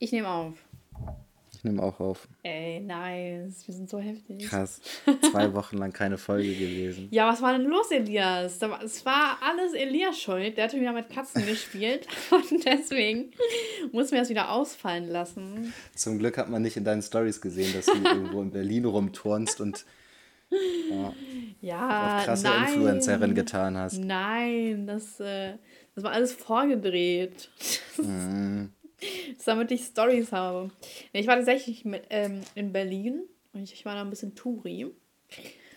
[0.00, 0.54] Ich nehme auf.
[1.52, 2.26] Ich nehme auch auf.
[2.42, 3.66] Ey, nice.
[3.66, 4.46] Wir sind so heftig.
[4.48, 4.80] Krass.
[5.30, 7.08] Zwei Wochen lang keine Folge gewesen.
[7.10, 8.62] Ja, was war denn los, Elias?
[8.82, 10.56] Es war alles Elias schuld.
[10.56, 12.08] Der hatte wieder mit Katzen gespielt.
[12.30, 13.32] Und deswegen
[13.92, 15.74] mussten wir das wieder ausfallen lassen.
[15.94, 19.60] Zum Glück hat man nicht in deinen Stories gesehen, dass du irgendwo in Berlin rumturnst
[19.60, 19.84] und
[20.90, 21.12] ja,
[21.60, 22.72] Ja, auf krasse nein.
[22.72, 23.98] Influencerin getan hast.
[23.98, 25.58] Nein, das, äh,
[25.94, 27.50] das war alles vorgedreht.
[27.58, 28.70] Das ist,
[29.44, 30.70] damit ich Stories habe.
[31.12, 33.22] Ich war tatsächlich mit, ähm, in Berlin
[33.52, 34.86] und ich, ich war da ein bisschen Touri.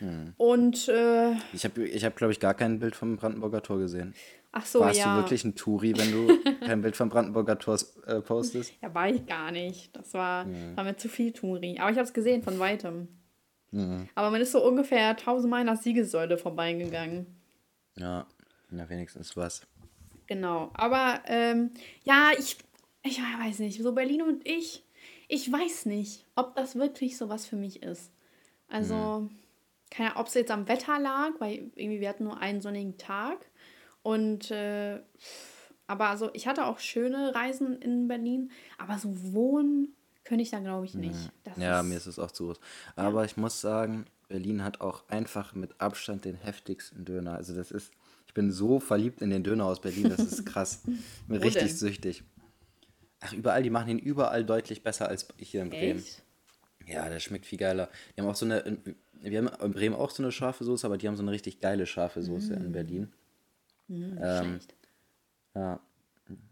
[0.00, 0.34] Mhm.
[0.36, 4.14] Und, äh, Ich habe, ich hab, glaube ich, gar kein Bild vom Brandenburger Tor gesehen.
[4.52, 5.16] ach so, Warst ja.
[5.16, 8.72] du wirklich ein Touri, wenn du kein Bild vom Brandenburger Tor äh, postest?
[8.82, 9.94] Ja, war ich gar nicht.
[9.96, 11.78] Das war, war mir zu viel Touri.
[11.78, 13.08] Aber ich habe es gesehen von weitem.
[13.70, 14.08] Mhm.
[14.14, 17.26] Aber man ist so ungefähr tausendmal an der Siegessäule vorbeigegangen.
[17.96, 18.26] Ja,
[18.70, 19.62] na wenigstens was.
[20.26, 20.70] Genau.
[20.74, 21.70] Aber ähm,
[22.04, 22.56] ja, ich,
[23.04, 23.82] ich weiß nicht.
[23.82, 24.84] So Berlin und ich,
[25.28, 28.10] ich weiß nicht, ob das wirklich so was für mich ist.
[28.68, 29.28] Also,
[29.90, 32.98] keine Ahnung, ob es jetzt am Wetter lag, weil irgendwie wir hatten nur einen sonnigen
[32.98, 33.38] Tag.
[34.02, 35.00] Und äh,
[35.86, 40.60] aber also ich hatte auch schöne Reisen in Berlin, aber so wohnen könnte ich da
[40.60, 41.30] glaube ich nicht.
[41.44, 42.60] Das Ja, mir ist es auch zu groß.
[42.96, 47.34] Aber ich muss sagen, Berlin hat auch einfach mit Abstand den heftigsten Döner.
[47.34, 47.92] Also das ist,
[48.26, 50.82] ich bin so verliebt in den Döner aus Berlin, das ist krass.
[51.28, 52.24] Richtig süchtig.
[53.26, 55.98] Ach, überall, die machen ihn überall deutlich besser als hier in Bremen.
[55.98, 56.22] Echt?
[56.86, 57.88] Ja, der schmeckt viel geiler.
[58.14, 58.78] Die haben auch so eine,
[59.14, 61.60] wir haben in Bremen auch so eine scharfe Soße, aber die haben so eine richtig
[61.60, 63.12] geile scharfe Soße in Berlin.
[63.88, 64.74] Hm, Ähm, schlecht.
[65.54, 65.80] Ja,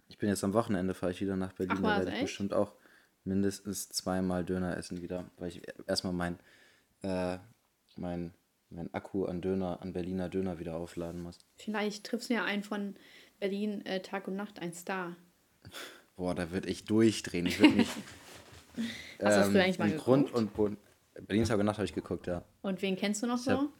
[0.08, 1.76] ich bin jetzt am Wochenende, fahre ich wieder nach Berlin.
[1.78, 2.22] Ach, da werde ich echt?
[2.22, 2.72] bestimmt auch
[3.24, 6.38] mindestens zweimal Döner essen wieder, weil ich erstmal mein,
[7.02, 7.38] äh,
[7.96, 8.32] mein,
[8.70, 11.38] mein Akku an Döner, an Berliner Döner wieder aufladen muss.
[11.58, 12.96] Vielleicht triffst du ja einen von
[13.38, 15.16] Berlin äh, Tag und Nacht, ein Star.
[16.22, 17.46] Boah, da würde ich durchdrehen.
[17.46, 17.88] Ich würde mich
[18.76, 18.78] Hast
[19.18, 20.38] du das früher eigentlich mal in Grund geguckt?
[20.40, 20.76] und Boden.
[21.26, 22.44] Berlin Tag und Nacht habe ich geguckt, ja.
[22.62, 23.72] Und wen kennst du noch Ich hab- so?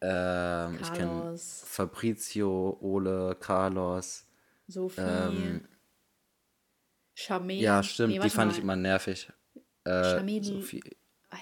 [0.00, 1.36] Ähm, ich kenne.
[1.36, 4.28] Fabrizio, Ole, Carlos.
[4.68, 5.00] Sophie.
[5.00, 5.64] Ähm,
[7.14, 7.60] Charmaine.
[7.60, 8.56] ja, stimmt, Nee, die fand mal.
[8.56, 9.28] ich immer nervig.
[9.84, 10.82] Äh, Charmaine- Sophie.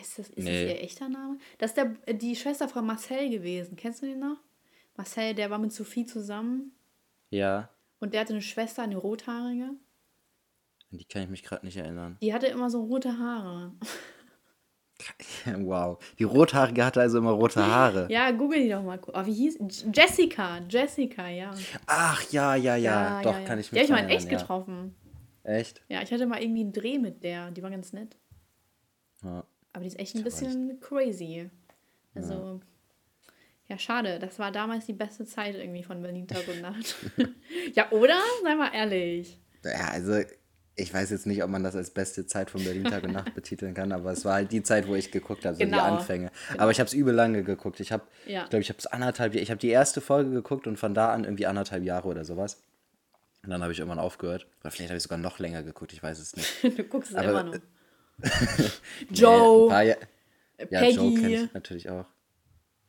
[0.00, 0.64] Ist das, ist Nee.
[0.64, 1.36] das ihr echter Name?
[1.58, 3.76] Das ist der, die Schwester von Marcel gewesen.
[3.76, 4.38] Kennst du den noch?
[4.96, 6.72] Marcel, der war mit Sophie zusammen.
[7.28, 7.68] Ja,
[8.00, 9.70] Und der hatte eine Schwester, eine rothaarige.
[10.94, 12.16] An die kann ich mich gerade nicht erinnern.
[12.22, 13.72] Die hatte immer so rote Haare.
[15.44, 15.98] Wow.
[16.18, 18.06] Die Rothaarige hatte also immer rote Haare.
[18.10, 18.98] Ja, google die doch mal.
[19.12, 19.58] Oh, wie hieß
[19.92, 20.60] Jessica.
[20.70, 21.52] Jessica, ja.
[21.86, 23.20] Ach ja, ja, ja.
[23.20, 24.94] Doch, kann ich Die habe mich ich mal in echt erinnern, getroffen.
[25.44, 25.50] ja.
[25.52, 25.82] Echt?
[25.88, 27.50] Ja, ich hatte mal irgendwie einen Dreh mit der.
[27.50, 28.16] Die war ganz nett.
[29.22, 29.44] Ja.
[29.72, 31.50] Aber die ist echt ein bisschen crazy.
[32.14, 32.60] Also,
[33.66, 33.76] ja.
[33.78, 34.20] schade.
[34.20, 36.94] Das war damals die beste Zeit irgendwie von Berlin Tag und Nacht.
[37.74, 38.20] ja, oder?
[38.44, 39.40] Sei mal ehrlich.
[39.64, 40.22] ja, also
[40.76, 43.34] ich weiß jetzt nicht, ob man das als beste Zeit von Berlin Tag und Nacht
[43.34, 45.76] betiteln kann, aber es war halt die Zeit, wo ich geguckt habe, so Genau.
[45.76, 46.30] die Anfänge.
[46.58, 47.78] Aber ich habe es übel lange geguckt.
[47.80, 48.44] Ich habe, Ja.
[48.44, 51.12] ich glaube, ich habe es anderthalb, ich habe die erste Folge geguckt und von da
[51.12, 52.60] an irgendwie anderthalb Jahre oder sowas.
[53.44, 54.46] Und dann habe ich irgendwann aufgehört.
[54.62, 56.62] Oder vielleicht habe ich sogar noch länger geguckt, ich weiß es nicht.
[56.78, 57.54] Du guckst es Aber, immer noch.
[58.18, 58.70] Nee,
[59.10, 59.96] Joe, paar Ja-
[60.58, 61.14] Joe Peggy.
[61.20, 62.06] kenne ich natürlich auch.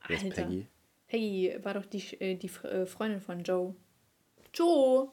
[0.07, 0.17] Wer.
[0.17, 0.67] Peggy?
[1.07, 3.75] Peggy war doch die, äh, die äh, Freundin von Joe.
[4.53, 5.09] Joe!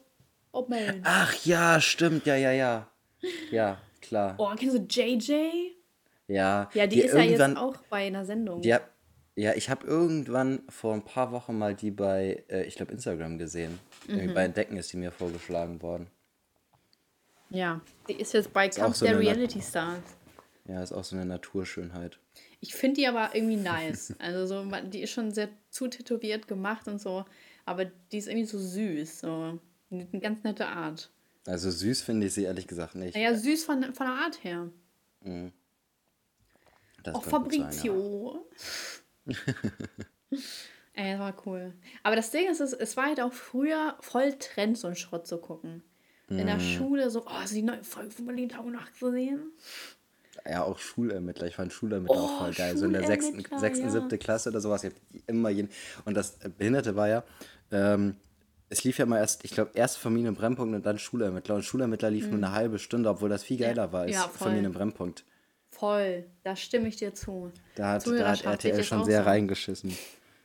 [0.53, 1.01] Oh Mensch.
[1.03, 2.87] Ach ja, stimmt, ja, ja, ja.
[3.51, 4.35] Ja, klar.
[4.37, 5.73] Oh, kennst du JJ?
[6.27, 8.61] Ja, Ja, die, ist ja jetzt auch bei einer Sendung.
[8.61, 8.79] Ja,
[9.35, 13.37] ja ich habe irgendwann vor ein paar Wochen mal die bei, äh, ich glaube, Instagram
[13.39, 13.79] gesehen.
[14.07, 14.33] Mhm.
[14.33, 16.07] Bei Entdecken ist die mir vorgeschlagen worden.
[17.49, 20.01] Ja, die ist jetzt bei auch Kampf so der Reality Stars.
[20.65, 22.19] Ja, ist auch so eine Naturschönheit.
[22.61, 24.13] Ich finde die aber irgendwie nice.
[24.19, 27.25] Also so, man- die ist schon sehr zu tätowiert gemacht und so,
[27.65, 29.19] aber die ist irgendwie so süß.
[29.19, 29.59] So.
[29.93, 31.09] Eine ganz nette Art.
[31.45, 33.15] Also süß finde ich sie ehrlich gesagt nicht.
[33.15, 34.69] Naja, süß von, von der Art her.
[37.03, 37.39] Das Auch sein, ja.
[37.39, 38.45] Fabrizio.
[40.95, 41.73] Ey, das war cool.
[42.03, 45.27] Aber das Ding ist, es, es war halt auch früher voll Trend, so einen Schrott
[45.27, 45.83] zu gucken.
[46.29, 46.45] In Mhm.
[46.45, 49.51] der Schule so, oh, hast du die neue Folge von Berlin Tag und Nacht gesehen?
[50.45, 51.47] Ja, auch Schulermittler.
[51.47, 52.77] Ich fand Schulermittler auch Oh, voll geil.
[52.77, 53.91] So in der sechsten, sechsten ja.
[53.91, 54.83] siebte Klasse oder sowas.
[54.83, 54.93] Ich
[55.27, 55.69] immer jeden.
[56.05, 57.23] Und das Behinderte war ja,
[57.71, 58.15] ähm,
[58.73, 61.55] es lief ja mal erst, ich glaube, erst Familie im Brennpunkt und dann Schulermittler.
[61.55, 64.15] Und Schulermittler lief nur eine halbe Stunde, obwohl das viel geiler war als Mhm.
[64.15, 64.47] Ja, voll.
[64.47, 65.25] Familie im Brennpunkt.
[65.69, 67.51] Voll, da stimme ich dir zu.
[67.75, 69.29] Da hat, da hat RTL schon sehr so?
[69.29, 69.89] reingeschissen.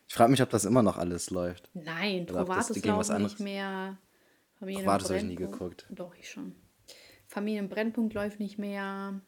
[0.09, 1.69] Ich frage mich, ob das immer noch alles läuft.
[1.75, 3.99] Nein, Oder was glaube ich nicht mehr.
[4.59, 5.87] Privates habe ich nie geguckt.
[5.91, 6.55] Doch, ich schon.
[7.27, 9.21] Familie im Brennpunkt läuft nicht mehr.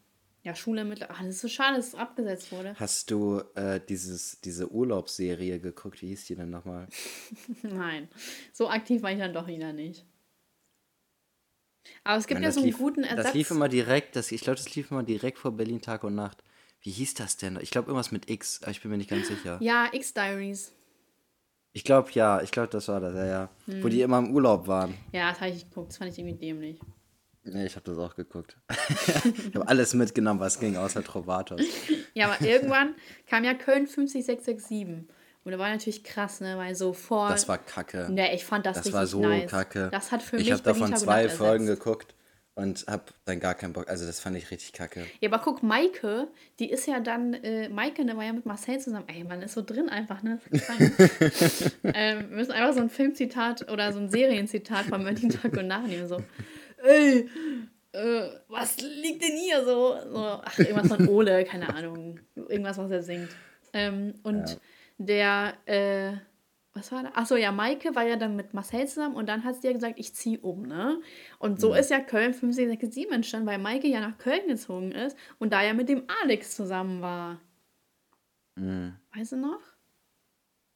[0.43, 1.03] Ja, Schule mit.
[1.03, 2.75] Ah, das ist so schade, dass es abgesetzt wurde.
[2.77, 6.01] Hast du äh, dieses, diese Urlaubsserie geguckt?
[6.01, 6.89] Wie hieß die denn nochmal?
[7.63, 8.09] Nein,
[8.53, 10.07] so aktiv war ich dann doch wieder nicht.
[12.05, 13.27] Aber es gibt Mann, ja so einen lief, guten Ersatz.
[13.27, 16.15] Das lief immer direkt, das, ich glaube, das lief immer direkt vor Berlin Tag und
[16.15, 16.43] Nacht.
[16.83, 17.59] Wie hieß das denn?
[17.61, 19.59] Ich glaube, irgendwas mit X, aber ich bin mir nicht ganz sicher.
[19.61, 20.73] ja, X-Diaries.
[21.73, 23.51] Ich glaube, ja, ich glaube, das war das, ja, ja.
[23.67, 23.91] Wo Hm.
[23.91, 24.95] die immer im Urlaub waren.
[25.13, 25.91] Ja, das habe ich geguckt.
[25.91, 26.81] Das fand ich irgendwie dämlich.
[27.43, 28.57] Nee, ich habe das auch geguckt.
[29.49, 31.61] ich habe alles mitgenommen, was ging, außer Trovatos.
[32.13, 32.97] Ja, aber irgendwann
[33.29, 35.09] kam ja Köln 50667.
[35.45, 36.59] Und da war natürlich krass, ne?
[36.59, 37.29] Weil so vor.
[37.29, 38.09] Das war kacke.
[38.11, 39.49] Ne, ich fand das, Das richtig war so nice.
[39.49, 39.89] kacke.
[39.93, 41.85] Das hat für ich mich habe davon zwei Nacht Folgen ersetzt.
[41.85, 42.15] geguckt
[42.57, 43.89] und habe dann gar keinen Bock.
[43.89, 45.07] Also das fand ich richtig kacke.
[45.21, 46.27] Ja, aber guck, Maike,
[46.59, 49.05] die ist ja dann, äh, Maike, ne, war ja mit Marcel zusammen.
[49.07, 50.41] Ey, man ist so drin einfach, ne?
[51.85, 55.69] Ähm, wir müssen einfach so ein Filmzitat oder so ein Serienzitat von Berlin Tag und
[55.69, 56.09] Nacht nehmen.
[56.09, 56.19] So,
[56.82, 57.29] ey,
[57.93, 59.97] äh, was liegt denn hier so?
[60.11, 60.41] so?
[60.44, 62.21] Ach, irgendwas von Ole, keine Ahnung.
[62.37, 63.31] Irgendwas, was er singt.
[63.73, 64.59] Ähm, und
[64.99, 66.12] der, äh,
[66.73, 67.11] was war da?
[67.15, 69.99] Achso, ja, Maike war ja dann mit Marcel zusammen und dann hat sie ja gesagt,
[69.99, 71.00] ich ziehe um, ne?
[71.38, 75.53] Und so ist ja Köln 567 entstanden, weil Maike ja nach Köln gezogen ist und
[75.53, 77.41] da ja mit dem Alex zusammen war.
[79.15, 79.61] Weißt du noch?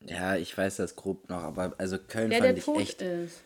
[0.01, 3.03] Ja, ich weiß das grob noch, aber also Köln Der, fand der ich tot echt.
[3.03, 3.45] ist.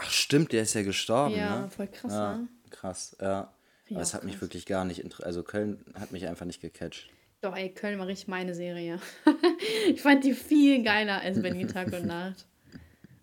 [0.00, 1.70] Ach stimmt, der ist ja gestorben, Ja, ne?
[1.70, 2.48] voll krass, ja, ne?
[2.70, 3.52] Krass, ja.
[3.86, 4.42] ich Aber es hat mich krass.
[4.42, 5.26] wirklich gar nicht interessiert.
[5.26, 7.08] Also Köln hat mich einfach nicht gecatcht.
[7.42, 9.00] Doch, ey, Köln war richtig meine Serie.
[9.88, 12.46] ich fand die viel geiler als Berlin Tag und Nacht.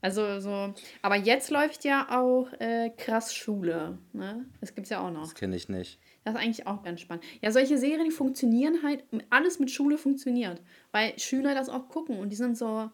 [0.01, 4.45] Also so, aber jetzt läuft ja auch äh, krass Schule, ne?
[4.61, 5.21] Das gibt's ja auch noch.
[5.23, 5.99] Das kenne ich nicht.
[6.27, 7.23] Das ist eigentlich auch ganz spannend.
[7.41, 12.31] Ja, solche Serien, funktionieren halt, alles mit Schule funktioniert, weil Schüler das auch gucken und
[12.31, 12.89] die sind so,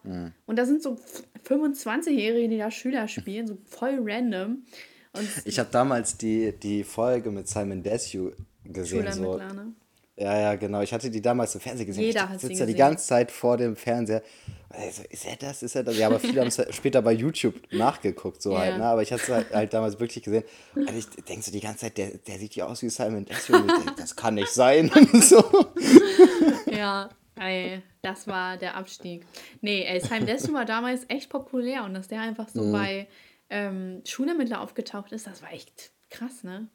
[0.46, 0.96] und da sind so
[1.44, 4.62] 25-Jährige, die da Schüler spielen, so voll random.
[5.14, 9.10] Und Ich habe damals die, die Folge mit Simon Desue gesehen.
[9.12, 9.22] So.
[9.22, 9.72] Schulermittler, ne?
[10.16, 10.80] Ja, ja, genau.
[10.80, 12.04] Ich hatte die damals im Fernsehen gesehen.
[12.04, 12.86] Jeder ich hat sie sitze ja die gesehen.
[12.88, 14.22] ganze Zeit vor dem Fernseher.
[14.68, 15.62] Also, ist er das?
[15.64, 15.96] Ist er das?
[15.98, 18.60] Ja, aber viele haben es später bei YouTube nachgeguckt, so Ja.
[18.60, 18.84] halt, ne?
[18.84, 20.44] Aber ich hatte es halt, halt damals wirklich gesehen.
[20.76, 23.46] Und ich denke so die ganze Zeit, der, der sieht ja aus wie Simon ich
[23.46, 24.90] denk, das kann nicht sein.
[25.20, 25.42] So.
[26.70, 29.26] Ja, ey, das war der Abstieg.
[29.60, 33.08] Nee, ey, Simon Desue war damals echt populär und dass der einfach so bei
[33.50, 36.68] ähm, Schulermittler aufgetaucht ist, das war echt krass, ne?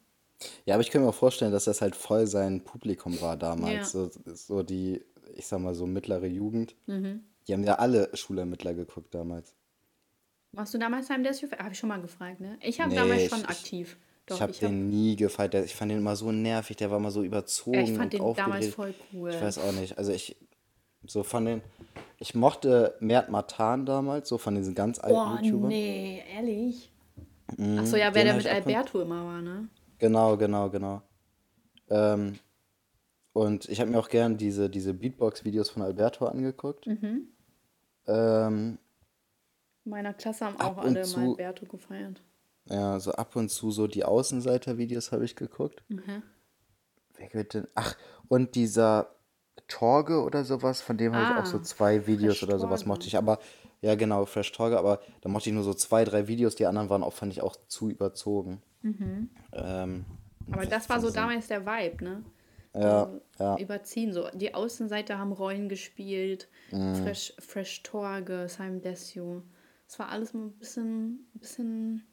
[0.65, 3.35] Ja, aber ich kann mir auch vorstellen, dass das halt voll sein Publikum war Ja.
[3.35, 3.91] damals.
[3.91, 5.01] So, so die,
[5.35, 6.75] ich sag mal so mittlere Jugend.
[6.87, 7.23] Mhm.
[7.47, 9.53] Die haben ja alle Schulermittler geguckt damals.
[10.51, 11.49] Warst du damals Simon Desue?
[11.57, 12.57] Habe ich schon mal gefragt, ne?
[12.61, 13.97] Ich habe Nee, damals schon ich- aktiv.
[14.25, 15.55] Doch, ich habe hab- den nie gefeiert.
[15.55, 16.77] Ich fand den immer so nervig.
[16.77, 18.73] Der war immer so überzogen Ja, ich fand und den damals aufgedreht.
[18.73, 19.29] voll cool.
[19.31, 19.97] Ich weiß auch nicht.
[19.97, 20.35] Also ich
[21.07, 21.61] so von den.
[22.17, 25.69] Ich mochte Mert Matan damals, so von diesen ganz alten Oh, YouTubern.
[25.69, 26.91] nee, ehrlich?
[27.77, 29.69] Achso, ja, wer der hab mit Alberto immer war, ne?
[29.99, 31.01] Genau, genau, genau.
[31.89, 32.39] Ähm,
[33.33, 36.87] und ich habe mir auch gern diese, diese Beatbox-Videos von Alberto angeguckt.
[36.87, 37.27] Mhm.
[38.07, 38.79] Ähm,
[39.85, 42.21] In meiner Klasse haben Ab auch alle zu- mal Alberto gefeiert.
[42.65, 45.83] ja, so ab und zu so die Außenseiter-Videos habe ich geguckt.
[45.89, 46.23] Mhm.
[47.17, 47.67] Wer wird denn?
[47.75, 47.95] Ach,
[48.29, 49.13] und dieser
[49.67, 53.07] Torge oder sowas, von dem habe ich auch so Ah, zwei Videos oder sowas mochte
[53.07, 53.17] ich.
[53.17, 53.39] Aber,
[53.81, 56.55] ja genau, Fresh Torge, aber da mochte ich nur so zwei, drei Videos.
[56.55, 58.61] Die anderen waren auch, fand ich auch zu überzogen.
[59.53, 60.05] Ähm,
[60.49, 60.53] Mhm.
[60.53, 62.23] Aber das war so damals der Vibe, ne?
[62.73, 63.57] Ja, so ja.
[63.57, 64.13] Überziehen.
[64.13, 64.29] So.
[64.33, 66.47] Die Außenseiter haben Rollen gespielt.
[66.71, 66.95] Mhm.
[66.95, 69.43] Fresh, Fresh Torge, Simon Desue.
[69.87, 72.07] Es war alles mal ein bisschen, ein bisschen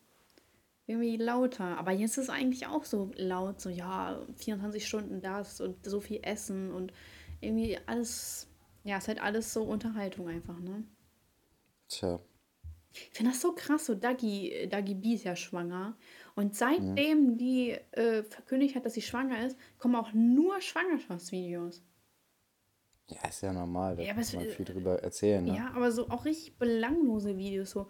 [0.86, 1.78] irgendwie lauter.
[1.78, 3.60] Aber jetzt ist es eigentlich auch so laut.
[3.60, 6.92] So, ja, 24 Stunden das und so viel Essen und
[7.40, 8.48] irgendwie alles.
[8.84, 10.84] Ja, es ist halt alles so Unterhaltung einfach, ne?
[11.88, 12.18] Tja.
[12.92, 15.96] Ich finde das so krass, so Dagi, Dagi B ist ja schwanger.
[16.34, 21.82] Und seitdem die äh, verkündigt hat, dass sie schwanger ist, kommen auch nur Schwangerschaftsvideos.
[23.08, 25.44] Ja, ist ja normal, da Ja, kann es- man viel drüber erzählen.
[25.44, 25.56] Ne?
[25.56, 27.88] Ja, aber so auch richtig belanglose Videos, so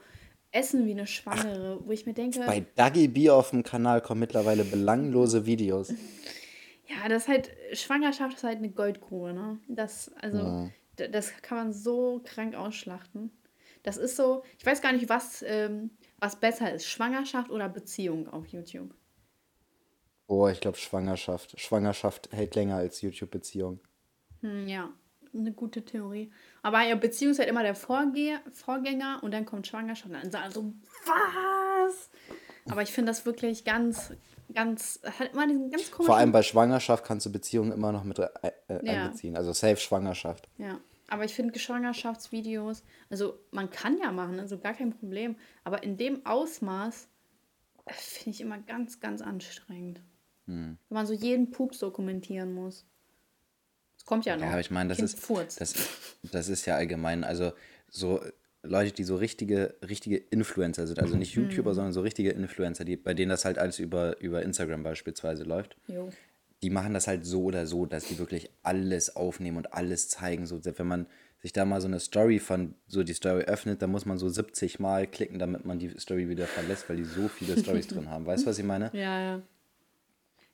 [0.50, 4.20] Essen wie eine Schwangere, wo ich mir denke, Bei Dagi B auf dem Kanal kommen
[4.20, 5.88] mittlerweile belanglose Videos.
[6.88, 9.58] ja, das ist halt, Schwangerschaft ist halt eine Goldgrube, ne?
[9.68, 10.38] Das, also,
[10.98, 13.30] d- das kann man so krank ausschlachten.
[13.86, 18.28] Das ist so, ich weiß gar nicht, was, ähm, was besser ist, Schwangerschaft oder Beziehung
[18.28, 18.92] auf YouTube.
[20.26, 21.60] Oh, ich glaube Schwangerschaft.
[21.60, 23.78] Schwangerschaft hält länger als YouTube-Beziehung.
[24.40, 24.90] Hm, ja,
[25.32, 26.32] eine gute Theorie.
[26.62, 30.50] Aber ja, Beziehung ist halt immer der Vorge Vorgänger und dann kommt Schwangerschaft und dann
[30.50, 30.72] so,
[31.04, 32.10] was?
[32.68, 34.14] Aber ich finde das wirklich ganz,
[34.52, 36.06] ganz, hat immer diesen ganz komischen...
[36.06, 39.04] Vor allem bei Schwangerschaft kannst du Beziehungen immer noch mit äh, äh, Ja.
[39.04, 39.36] einbeziehen.
[39.36, 40.48] Also safe Schwangerschaft.
[40.58, 45.82] Ja, aber ich finde Schwangerschaftsvideos, also man kann ja machen, also gar kein Problem, aber
[45.82, 47.08] in dem Ausmaß
[47.86, 50.00] äh, finde ich immer ganz, ganz anstrengend.
[50.46, 50.78] Hm.
[50.88, 52.86] Wenn man so jeden Pups dokumentieren muss.
[53.96, 54.44] Das kommt ja noch.
[54.44, 55.74] Ja, aber ich meine, das Kind ist, das,
[56.22, 57.52] das ist ja allgemein, also
[57.88, 58.20] so
[58.62, 60.98] Leute, die so richtige, richtige Influencer sind.
[60.98, 64.42] Also nicht YouTuber, sondern so richtige Influencer, die, bei denen das halt alles über, über
[64.42, 65.76] Instagram beispielsweise läuft.
[65.86, 66.10] Jo.
[66.62, 70.46] Die machen das halt so oder so, dass die wirklich alles aufnehmen und alles zeigen.
[70.46, 71.06] So, wenn man
[71.38, 74.28] sich da mal so eine Story von, so die Story öffnet, dann muss man so
[74.28, 78.10] 70 Mal klicken, damit man die Story wieder verlässt, weil die so viele Stories drin
[78.10, 78.26] haben.
[78.26, 78.90] Weißt du, was ich meine?
[78.94, 79.42] Ja, ja.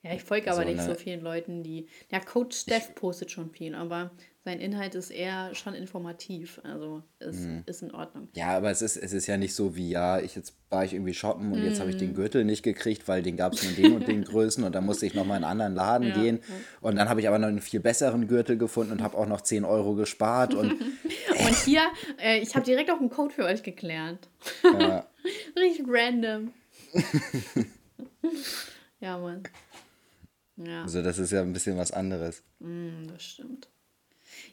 [0.02, 0.82] Ja, ich folge aber So, nicht ne?
[0.82, 1.86] so vielen Leuten, die.
[2.10, 4.10] Ja, Coach Steph postet schon viel, aber
[4.44, 6.60] sein Inhalt ist eher schon informativ.
[6.64, 7.62] Also ist, Mhm.
[7.66, 8.28] ist in Ordnung.
[8.34, 10.94] Ja, aber es ist, es ist ja nicht so wie, ja, ich jetzt war ich
[10.94, 12.00] irgendwie shoppen und jetzt habe ich Mhm.
[12.00, 14.74] den Gürtel nicht gekriegt, weil den gab es nur in den und den Größen und
[14.74, 16.40] dann musste ich nochmal in einen anderen Laden Ja, gehen
[16.80, 19.42] und dann habe ich aber noch einen viel besseren Gürtel gefunden und habe auch noch
[19.42, 20.74] 10 Euro gespart und
[21.46, 21.82] Und hier,
[22.20, 24.28] äh, ich habe direkt auch einen Code für euch geklärt.
[24.64, 25.06] ja,
[25.56, 26.52] Richtig random.
[29.00, 29.42] ja, Mann.
[30.56, 32.42] Ja, also das ist ja ein bisschen was anderes.
[32.60, 33.68] mm, das stimmt.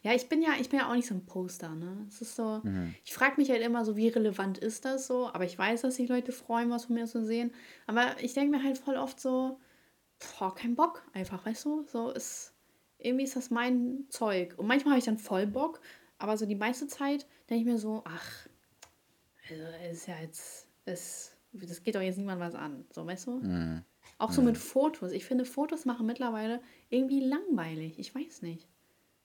[0.02, 2.06] Ja, ich bin ja, ich bin ja auch nicht so ein Poster, ne?
[2.08, 2.96] Es ist so, Mhm.
[3.04, 5.28] ich frage mich halt immer so, wie relevant ist das so?
[5.28, 7.52] Aber ich weiß, dass sich Leute freuen, was von mir zu sehen.
[7.88, 9.60] Aber ich denke mir halt voll oft so,
[10.40, 11.84] boah, kein Bock einfach, weißt du?
[11.88, 12.54] So ist,
[12.98, 14.56] irgendwie ist das mein Zeug.
[14.58, 15.82] Und manchmal habe ich dann voll Bock,
[16.18, 18.48] aber so die meiste Zeit denke ich mir so, ach,
[19.50, 22.86] also es ist ja jetzt, es, das geht doch jetzt niemand was an.
[22.94, 23.40] So, weißt du?
[23.40, 23.84] Mhm.
[24.18, 25.12] Auch so mit Fotos.
[25.12, 28.00] Ich finde, Fotos machen mittlerweile irgendwie langweilig.
[28.00, 28.68] Ich weiß nicht.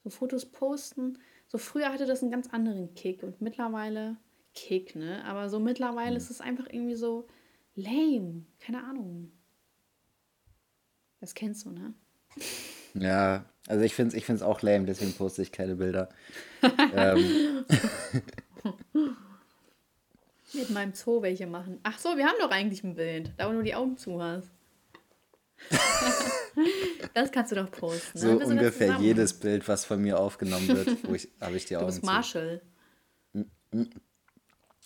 [0.04, 1.18] So Fotos posten.
[1.49, 4.16] So früher hatte das einen ganz anderen Kick und mittlerweile
[4.54, 5.25] Kick, ne?
[5.25, 7.26] Aber so mittlerweile ist es einfach irgendwie so
[7.75, 8.44] lame.
[8.61, 9.32] Keine Ahnung.
[11.20, 11.94] Das kennst du, ne?
[12.92, 16.11] Ja, also ich finde es ich find's auch lame, deswegen poste ich keine Bilder.
[16.94, 17.64] ähm,
[20.52, 21.80] Mit meinem Zoo welche machen.
[21.82, 24.50] Ach so, wir haben doch eigentlich ein Bild, da wo du die Augen zu hast.
[27.14, 28.18] Das kannst du doch posten.
[28.18, 31.80] so ungefähr jedes Bild, was von mir aufgenommen wird, wo ich, habe ich die Du
[31.80, 32.06] Augen bist zu.
[32.06, 32.62] Marshall.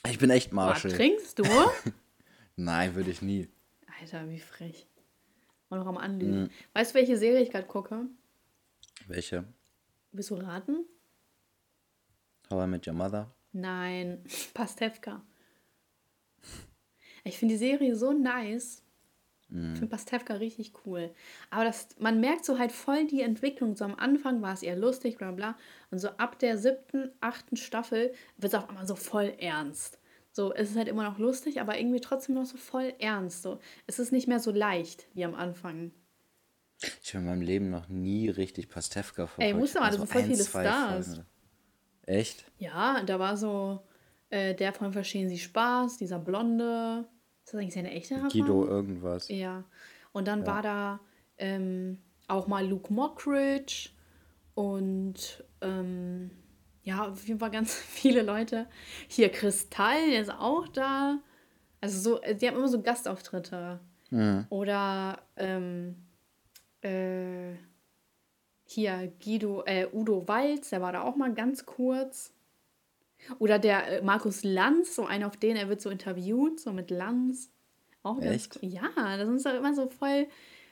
[0.07, 0.93] Ich bin echt Marshall.
[0.93, 1.45] trinkst du?
[2.57, 3.49] Nein, würde ich nie.
[4.01, 4.87] Alter, wie frech.
[5.69, 6.51] Und noch am Anlügen.
[6.73, 8.07] Weißt du, welche Serie ich gerade gucke?
[9.07, 9.45] Welche?
[10.13, 10.87] Willst du raten?
[12.51, 13.31] How I Met Your Mother?
[13.53, 15.23] Nein, Pastewka.
[17.25, 18.83] Ich finde die Serie so nice.
[19.51, 21.11] Ich finde Pastewka richtig cool.
[21.49, 23.77] Aber das, man merkt so halt voll die Entwicklung.
[23.77, 25.57] So am Anfang war es eher lustig, bla bla.
[25.91, 29.99] Und so ab der siebten, achten Staffel wird es auf einmal so voll ernst.
[30.33, 33.43] So, es ist halt immer noch lustig, aber irgendwie trotzdem noch so voll ernst.
[33.43, 35.93] So, es ist nicht mehr so leicht wie am Anfang.
[37.03, 39.51] Ich habe in meinem Leben noch nie richtig Pastewka verfolgt.
[39.51, 41.07] Ey, musst du mal, das Also sind voll viele Stars.
[41.07, 41.27] Folgen.
[42.03, 42.45] Echt?
[42.59, 43.81] Ja, da war so
[44.31, 47.09] äh, der von Verstehen Sie Spaß, dieser Blonde.
[47.49, 48.39] Ist das eigentlich seine echte Haarfarbe?
[48.39, 49.29] Guido irgendwas.
[49.31, 49.65] Ja.
[50.13, 51.01] Und dann war da
[51.39, 53.89] ähm, auch mal Luke Mockridge
[54.55, 56.31] und ähm,
[56.83, 58.67] ja, auf jeden Fall ganz viele Leute.
[59.09, 61.21] Hier Kristall, der ist auch da.
[61.81, 63.81] Also so, die haben immer so Gastauftritte.
[64.51, 65.97] Oder ähm,
[66.83, 67.55] äh,
[68.67, 72.35] hier Guido, äh, Udo Walz, der war da auch mal ganz kurz.
[73.39, 76.91] Oder der äh, Markus Lanz, so einer auf den, er wird so interviewt, so mit
[76.91, 77.51] Lanz.
[78.03, 78.63] Auch ganz Echt?
[78.63, 78.69] cool.
[78.71, 80.27] Ja, das ist doch immer so voll.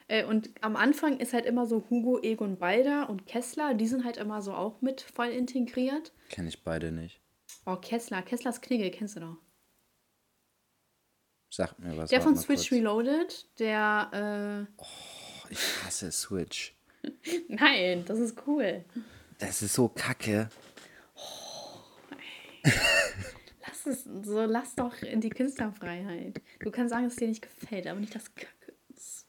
[0.08, 4.04] Äh, und am Anfang ist halt immer so Hugo, Egon Balder und Kessler, die sind
[4.04, 6.12] halt immer so auch mit voll integriert.
[6.28, 7.20] Kenne ich beide nicht.
[7.66, 9.36] Oh, Kessler, Kesslers Knigge, kennst du doch.
[11.50, 12.10] Sag mir was.
[12.10, 12.72] Der von Switch kurz.
[12.72, 14.84] Reloaded, der, Oh,
[15.50, 16.74] ich hasse Switch.
[17.02, 17.10] äh,
[17.48, 18.84] nein, das ist cool.
[19.38, 20.48] Das ist so kacke.
[23.66, 26.40] Lass es, so lass doch in die Künstlerfreiheit.
[26.60, 29.26] Du kannst sagen, dass es dir nicht gefällt, aber nicht das Kacke ist.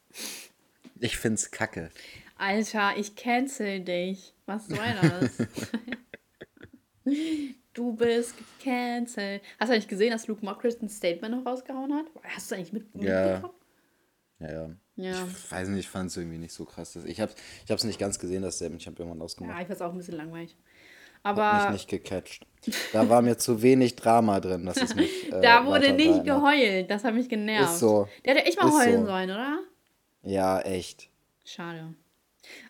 [1.00, 1.90] Ich find's kacke.
[2.36, 4.34] Alter, ich cancel dich.
[4.46, 5.36] Was soll das?
[7.74, 9.42] du bist gecancelt.
[9.58, 12.06] Hast du eigentlich gesehen, dass Luke Mockridge ein Statement noch rausgehauen hat?
[12.24, 13.24] Hast du eigentlich mit, Ja.
[13.32, 13.54] mitbekommen?
[14.40, 14.70] Ja, ja.
[14.96, 15.26] Ja.
[15.28, 16.96] Ich weiß nicht, ich fand es irgendwie nicht so krass.
[16.96, 17.32] Ich habe
[17.64, 18.82] ich hab's nicht ganz gesehen, das Statement.
[18.82, 19.60] Ich habe irgendwann Ja, ausgemacht.
[19.60, 20.56] ich fand es auch ein bisschen langweilig.
[21.24, 22.46] Hat Aber mich nicht gecatcht.
[22.92, 25.08] Da war mir zu wenig Drama drin, dass es mich.
[25.28, 26.90] Äh, da wurde nicht geheult.
[26.90, 27.74] Das hat mich genervt.
[27.74, 28.08] Ist so.
[28.24, 29.06] Der hätte echt mal heulen so.
[29.06, 29.58] sollen, oder?
[30.22, 31.10] Ja, echt.
[31.44, 31.94] Schade.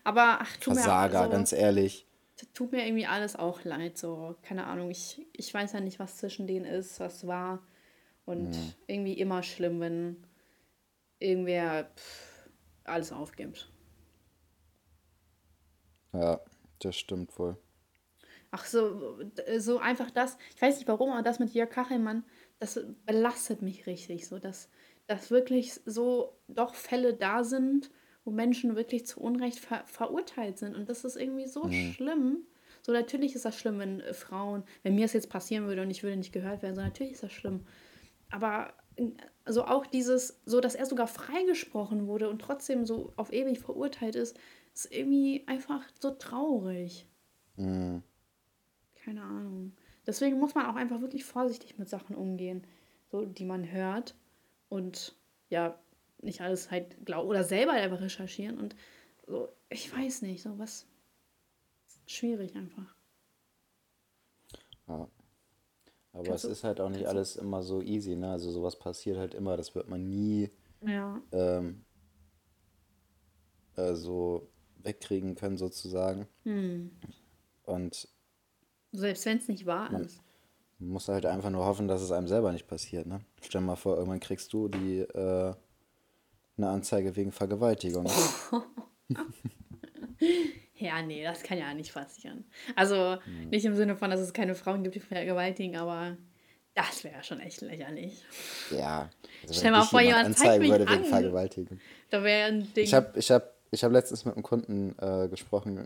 [0.03, 2.05] Aber ach, tut Versager, mir so, ganz ehrlich.
[2.53, 3.97] tut mir irgendwie alles auch leid.
[3.97, 4.91] So, keine Ahnung.
[4.91, 7.59] Ich, ich weiß ja nicht, was zwischen denen ist, was war.
[8.25, 8.55] Und
[8.87, 10.17] irgendwie immer schlimm, wenn
[11.19, 12.49] irgendwer pff,
[12.83, 13.71] alles aufgibt.
[16.13, 16.41] Ja,
[16.79, 17.57] das stimmt wohl.
[18.51, 19.19] Ach so,
[19.57, 20.37] so einfach das.
[20.55, 22.23] Ich weiß nicht warum, aber das mit Jörg Kachelmann,
[22.59, 24.27] das belastet mich richtig.
[24.27, 24.69] So, dass,
[25.07, 27.91] dass wirklich so doch Fälle da sind,
[28.25, 30.75] wo Menschen wirklich zu Unrecht ver verurteilt sind.
[30.75, 32.47] Und das ist irgendwie so schlimm.
[32.81, 35.81] So So, natürlich ist das schlimm, wenn äh, Frauen, wenn mir das jetzt passieren würde
[35.83, 37.65] und ich würde nicht gehört werden, so, natürlich ist das schlimm.
[38.29, 39.11] Aber äh,
[39.45, 44.15] also auch dieses, so dass er sogar freigesprochen wurde und trotzdem so auf ewig verurteilt
[44.15, 44.39] ist,
[44.73, 47.07] ist irgendwie einfach so traurig.
[47.57, 48.03] Mhm.
[49.09, 49.73] Keine Ahnung.
[50.05, 52.63] Deswegen muss man auch einfach wirklich vorsichtig mit Sachen umgehen,
[53.11, 54.13] so die man hört
[54.69, 55.15] und
[55.49, 55.79] ja,
[56.21, 58.75] nicht alles halt glauben oder selber einfach recherchieren und
[59.25, 60.85] so, ich weiß nicht, so was
[62.05, 62.95] schwierig einfach.
[64.87, 65.07] Ja.
[66.13, 68.29] Aber Kannst es ist halt auch nicht alles immer so easy, ne?
[68.33, 70.51] Also sowas passiert halt immer, das wird man nie
[70.81, 71.83] ja, ähm,
[73.75, 74.51] äh, so
[74.83, 76.27] wegkriegen können sozusagen.
[76.43, 76.91] hm.
[77.63, 78.07] Und
[78.91, 80.19] Selbst wenn es nicht wahr man ist.
[80.79, 83.21] muss halt einfach nur hoffen, dass es einem selber nicht passiert, ne?
[83.41, 85.53] Stell dir mal vor, irgendwann kriegst du die äh,
[86.57, 88.09] eine Anzeige wegen Vergewaltigung.
[90.75, 92.45] Ja, nee, das kann ja nicht passieren.
[92.75, 93.17] Also
[93.49, 96.15] nicht im Sinne von, dass es keine Frauen gibt, die vergewaltigen, aber
[96.73, 98.23] das wäre ja schon echt lächerlich.
[98.71, 99.09] Ja,
[99.41, 101.09] also Stell mal ich vor, jemand jemand zeigt mich würde wegen an.
[101.09, 101.79] Vergewaltigung.
[102.09, 102.93] Da wäre ein Ich Ding.
[102.93, 105.85] habe ich hab, ich hab letztens mit einem Kunden äh, gesprochen.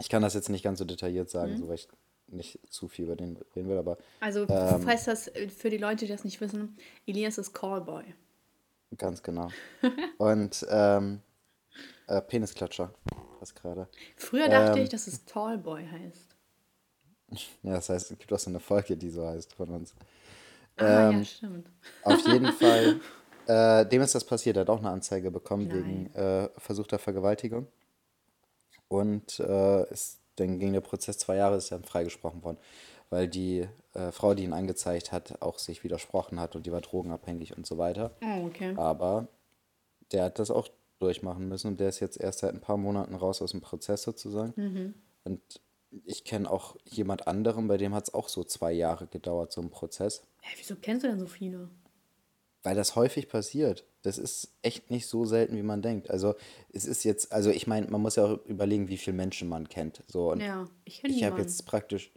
[0.00, 1.58] Ich kann das jetzt nicht ganz so detailliert sagen, Mhm.
[1.58, 1.88] so weil ich
[2.28, 5.78] nicht zu viel über den reden will, aber Also, ähm, falls das äh, für die
[5.78, 8.04] Leute, die das nicht wissen, Elias ist Callboy.
[8.96, 9.50] ganz genau.
[10.18, 11.20] Und ähm,
[12.06, 12.92] äh, Penisklatscher,
[13.40, 13.88] was gerade.
[14.16, 16.34] Früher dachte ich, Ähm, dass es Tallboy heißt.
[17.62, 19.94] ja, das heißt, es gibt auch so eine Folge, die so heißt von uns.
[20.76, 21.68] Ah, ja, Ähm, stimmt.
[22.02, 23.00] auf jeden Fall,
[23.46, 24.56] äh, dem ist das passiert.
[24.56, 26.14] Er hat auch eine Anzeige bekommen wegen Nein.
[26.14, 27.66] äh, versuchter Vergewaltigung.
[28.88, 32.58] Und äh, ist, dann ging der Prozess zwei Jahre, ist dann freigesprochen worden.
[33.10, 36.82] Weil die äh, Frau, die ihn angezeigt hat, auch sich widersprochen hat und die war
[36.82, 38.10] drogenabhängig und so weiter.
[38.22, 38.74] Oh, okay.
[38.76, 39.28] Aber
[40.12, 40.68] der hat das auch
[40.98, 44.02] durchmachen müssen und der ist jetzt erst seit ein paar Monaten raus aus dem Prozess
[44.02, 44.52] sozusagen.
[44.56, 44.94] Mhm.
[45.24, 45.40] Und
[46.04, 49.60] ich kenne auch jemand anderen, bei dem hat es auch so zwei Jahre gedauert, so
[49.60, 50.22] ein Prozess.
[50.42, 51.68] Hä, wieso kennst du denn so viele?
[52.68, 53.86] Weil das häufig passiert.
[54.02, 56.10] Das ist echt nicht so selten, wie man denkt.
[56.10, 56.34] Also
[56.70, 59.70] es ist jetzt, also ich meine, man muss ja auch überlegen, wie viele Menschen man
[59.70, 60.04] kennt.
[60.06, 62.12] So und Ja, ich kenne ich habe jetzt praktisch,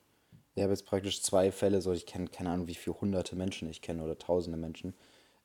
[0.54, 3.70] ich habe jetzt praktisch zwei Fälle, so ich kenne keine Ahnung, wie viele hunderte Menschen
[3.70, 4.94] ich kenne oder tausende Menschen.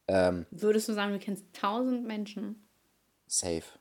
[0.08, 2.66] Ähm, Würdest du sagen, du kennst tausend Menschen?
[3.28, 3.78] safe.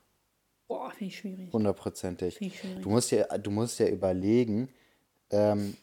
[0.68, 1.52] Boah, finde ich schwierig.
[1.52, 2.38] Hundertprozentig.
[2.82, 4.68] Du musst ja, du musst ja überlegen,
[5.30, 5.76] ähm,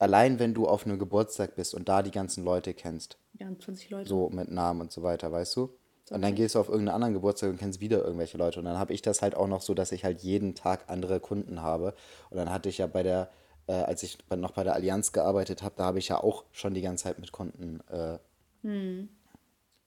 [0.00, 3.90] allein wenn du auf einem Geburtstag bist und da die ganzen Leute kennst, Ja, 20
[3.90, 4.08] Leute.
[4.08, 5.72] so mit Namen und so weiter, weißt du?
[6.10, 8.58] Und dann gehst du auf irgendeinen anderen Geburtstag und kennst wieder irgendwelche Leute.
[8.58, 11.20] Und dann habe ich das halt auch noch so, dass ich halt jeden Tag andere
[11.20, 11.94] Kunden habe.
[12.30, 13.30] Und dann hatte ich ja bei der,
[13.68, 16.74] äh, als ich noch bei der Allianz gearbeitet habe, da habe ich ja auch schon
[16.74, 18.18] die ganze Zeit mit Kunden äh,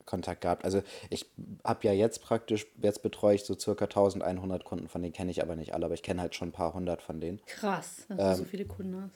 [0.06, 0.64] Kontakt gehabt.
[0.66, 1.30] Also ich
[1.66, 5.42] habe ja jetzt praktisch, jetzt betreue ich so circa 1100 Kunden, von denen kenne ich
[5.42, 7.40] aber nicht alle, aber ich kenne halt schon ein paar hundert von denen.
[7.46, 9.12] Krass, dass Ähm, du so viele Kunden hast.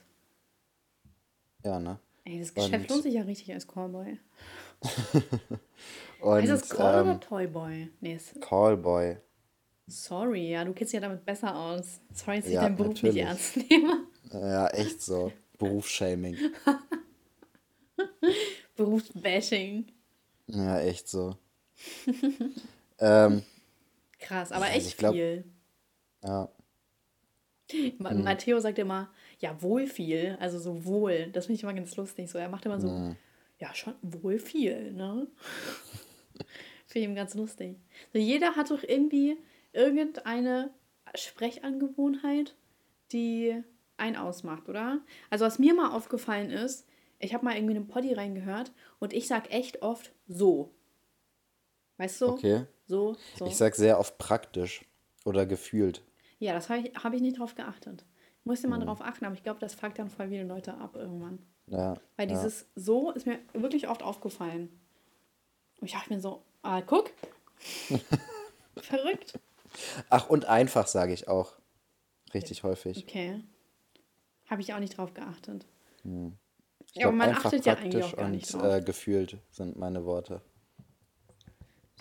[1.68, 1.98] Ja, ne?
[2.24, 4.18] Ey, das Geschäft Und, lohnt sich ja richtig als Callboy.
[6.20, 7.88] und Heißt das Call ähm, oder Toyboy?
[8.00, 9.18] Nee, ist, Callboy.
[9.86, 12.00] sorry, ja, du kennst dich ja damit besser aus.
[12.14, 13.22] Sorry, dass ich Ja, deinen Beruf nicht natürlich.
[13.22, 14.06] ernst nehme.
[14.32, 15.32] Ja, echt so.
[15.58, 16.38] Berufsshaming.
[18.76, 19.86] Berufsbashing.
[20.46, 21.36] Ja, echt so.
[22.98, 23.42] ähm,
[24.18, 25.44] Krass, aber echt ich glaube, viel.
[26.22, 26.48] ja.
[27.98, 28.22] Ma Mhm.
[28.24, 30.36] Matteo sagt immer, ja, wohl viel.
[30.40, 31.28] Also so wohl.
[31.32, 32.30] Das finde ich immer ganz lustig.
[32.30, 33.16] So, er macht immer so, Mhm.
[33.58, 35.26] ja, schon wohl viel, ne?
[36.86, 37.76] Finde ich ganz lustig.
[38.12, 39.36] So, jeder hat doch irgendwie
[39.72, 40.70] irgendeine
[41.14, 42.56] Sprechangewohnheit,
[43.12, 43.62] die
[43.96, 45.00] einen ausmacht, oder?
[45.30, 46.86] Also was mir mal aufgefallen ist,
[47.18, 50.72] ich habe mal irgendwie in einen Poddy reingehört und ich sag echt oft so.
[51.96, 52.26] Weißt du?
[52.28, 52.66] Okay.
[52.86, 53.46] So, so.
[53.46, 54.84] Ich sag sehr oft praktisch
[55.24, 56.02] oder gefühlt.
[56.38, 58.04] Ja, das habe ich, hab ich nicht drauf geachtet.
[58.48, 58.70] Musste Mhm.
[58.70, 61.38] man drauf achten, aber ich glaube, das fuckt dann voll viele Leute ab irgendwann.
[61.66, 62.34] Ja, Weil ja.
[62.34, 64.70] dieses so ist mir wirklich oft aufgefallen.
[65.80, 67.10] Und ich dachte mir so, ah, guck.
[68.76, 69.38] Verrückt.
[70.08, 71.52] Ach, und einfach sage ich auch.
[72.32, 73.04] Richtig häufig.
[73.06, 73.42] Okay.
[74.48, 75.66] Habe ich auch nicht drauf geachtet.
[76.04, 78.72] Ich Ja, aber glaube, man achtet ja eigentlich auch gar nicht und drauf.
[78.72, 80.40] äh, gefühlt sind meine Worte.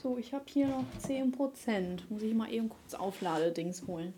[0.02, 2.04] So, ich habe hier noch 10%.
[2.10, 4.14] Muss ich mal eben kurz Aufladedings holen.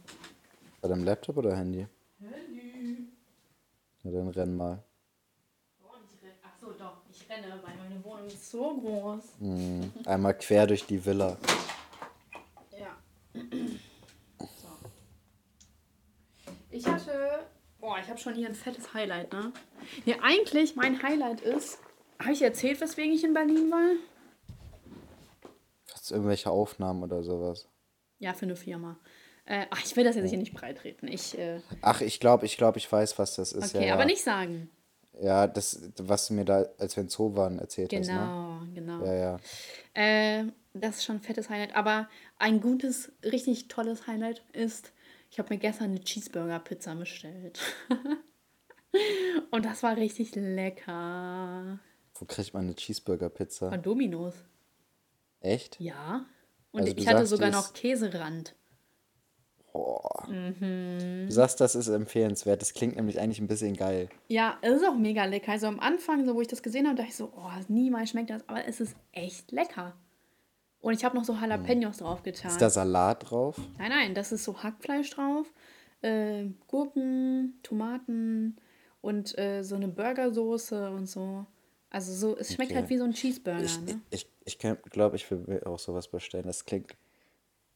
[0.81, 1.87] Bei deinem Laptop oder Handy?
[2.19, 3.07] Handy.
[4.03, 4.83] Ja, dann renn mal.
[6.43, 6.97] Ach so, doch.
[7.09, 9.39] Ich renne, weil meine Wohnung ist so groß.
[9.39, 9.91] Mhm.
[10.05, 11.37] Einmal quer durch die Villa.
[12.77, 12.97] Ja.
[14.39, 14.67] So.
[16.69, 17.45] Ich hatte.
[17.79, 19.53] Boah, ich habe schon hier ein fettes Highlight, ne?
[20.05, 21.79] Ja, eigentlich mein Highlight ist.
[22.19, 23.95] Habe ich erzählt, weswegen ich in Berlin war?
[25.93, 27.69] Hast du irgendwelche Aufnahmen oder sowas?
[28.19, 28.97] Ja, für eine Firma.
[29.49, 31.07] Äh, ach, ich will das jetzt hier nicht breitreten.
[31.07, 33.73] Ich, äh, Ach, ich glaube, ich glaube, ich weiß, was das ist.
[33.73, 34.07] okay, ja, aber ja.
[34.09, 34.69] nicht sagen.
[35.19, 38.97] Ja, das, was du mir da, als wir in Zoo waren, erzählt hast, Genau, genau.
[38.99, 39.07] ne?
[39.07, 40.39] Ja, ja.
[40.41, 41.75] Äh, das ist schon ein fettes Highlight.
[41.75, 42.07] Aber
[42.37, 44.93] ein gutes, richtig tolles Highlight ist,
[45.31, 47.59] ich habe mir gestern eine Cheeseburger-Pizza bestellt.
[49.51, 51.79] Und das war richtig lecker.
[52.13, 53.69] Wo kriegt man eine Cheeseburger-Pizza?
[53.69, 54.35] Von Dominos.
[55.41, 55.79] Echt?
[55.79, 56.27] Ja.
[56.71, 58.53] Und Also ich hatte sogar noch Käserand.
[60.27, 61.25] Mhm.
[61.27, 62.61] Du sagst, das ist empfehlenswert.
[62.61, 64.09] Das klingt nämlich eigentlich ein bisschen geil.
[64.27, 65.51] Ja, es ist auch mega lecker.
[65.51, 68.29] Also am Anfang, so wo ich das gesehen habe, dachte ich so, oh, niemals schmeckt
[68.29, 68.47] das.
[68.47, 69.95] Aber es ist echt lecker.
[70.81, 72.51] Und ich habe noch so Jalapenos drauf getan.
[72.51, 73.57] Ist da Salat drauf?
[73.77, 75.51] Nein, nein, das ist so Hackfleisch drauf,
[76.01, 78.55] äh, Gurken, Tomaten
[79.01, 81.45] und äh, so eine Burgersoße und so.
[81.89, 82.79] Also so, es schmeckt Okay.
[82.79, 83.99] halt wie so ein Cheeseburger, Ich, ne?
[84.11, 86.45] ich, ich glaube, ich will mir auch sowas bestellen.
[86.45, 86.95] Das klingt.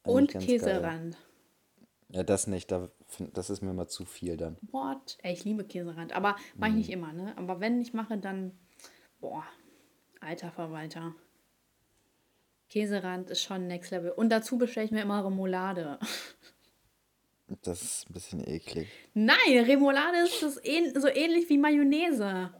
[0.03, 0.59] Und ganz geil.
[0.59, 1.17] Käserand.
[2.13, 2.71] Ja, das nicht.
[2.71, 2.89] Da,
[3.33, 4.57] das ist mir mal zu viel dann.
[4.71, 5.17] What?
[5.23, 7.35] Ey, ich liebe Käserand, aber mache ich nicht immer, ne?
[7.37, 8.57] Aber wenn ich mache, dann,
[9.19, 9.43] boah,
[10.21, 11.15] alter Verwalter.
[12.69, 14.11] Käserand ist schon Next Level.
[14.11, 15.99] Und dazu bestelle ich mir immer Remoulade.
[17.61, 18.87] Das ist ein bisschen eklig.
[19.13, 22.53] Nein, Remoulade ist so ähnlich wie Mayonnaise.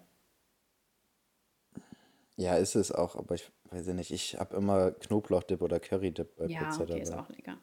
[2.36, 4.12] Ja, ist es auch, aber ich weiß ja nicht.
[4.12, 7.22] Ich habe immer Knoblauchdip oder Currydip bei Ja, Pizza okay, ist dabei.
[7.24, 7.58] auch lecker.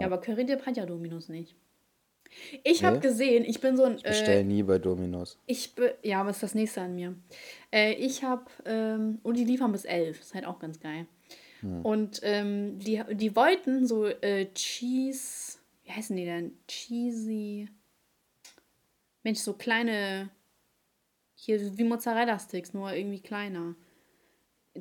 [0.00, 1.54] Ja, aber Currydip hat ja Dominos nicht.
[2.64, 3.96] Ich habe gesehen, ich bin so ein.
[4.02, 5.38] Bestell Äh, nie bei Dominos.
[5.46, 7.14] ich be ja, was ist das nächste an mir?
[7.72, 8.44] Äh, ich habe.
[8.64, 10.20] Ähm, und die liefern bis 11.
[10.20, 11.06] Ist halt auch ganz geil.
[11.82, 15.58] Und ähm, die, die wollten so äh, Cheese.
[15.84, 16.52] Wie heißen die denn?
[16.68, 17.68] Cheesy.
[19.24, 20.28] Mensch, so kleine.
[21.34, 23.74] Hier wie Mozzarella-Sticks, nur irgendwie kleiner.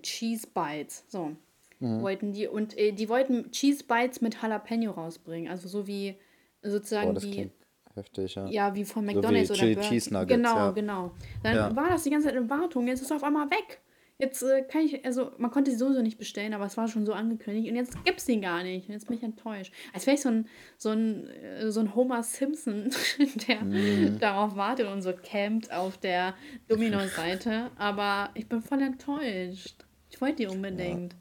[0.01, 1.06] Cheese Bites.
[1.08, 1.36] So.
[1.79, 2.47] Wollten die.
[2.47, 5.51] Und äh, die wollten Cheese Bites mit Jalapeno rausbringen.
[5.51, 6.15] Also so wie
[6.61, 7.49] sozusagen Boah, das die.
[7.95, 8.47] heftig, ja.
[8.47, 9.75] Ja, wie von wie McDonalds oder Chili.
[9.81, 10.71] Cheese Nuggets, Genau, ja.
[10.71, 11.11] genau.
[11.43, 11.75] Dann Ja.
[11.75, 12.88] war das die ganze Zeit in Wartung.
[12.88, 13.81] Jetzt ist es auf einmal weg.
[14.17, 17.05] Jetzt äh, kann ich, also man konnte sie sowieso nicht bestellen, aber es war schon
[17.05, 18.88] so angekündigt und jetzt gibt es den gar nicht.
[18.88, 19.73] Jetzt bin ich enttäuscht.
[19.93, 22.89] Als wäre ich so ein, so ein, äh, so ein Homer Simpson,
[23.49, 24.17] der Mhm.
[24.19, 26.33] darauf wartet und so campt auf der
[26.69, 27.71] Domino-Seite.
[27.75, 29.83] Aber ich bin voll enttäuscht.
[30.09, 31.13] Ich wollte die unbedingt.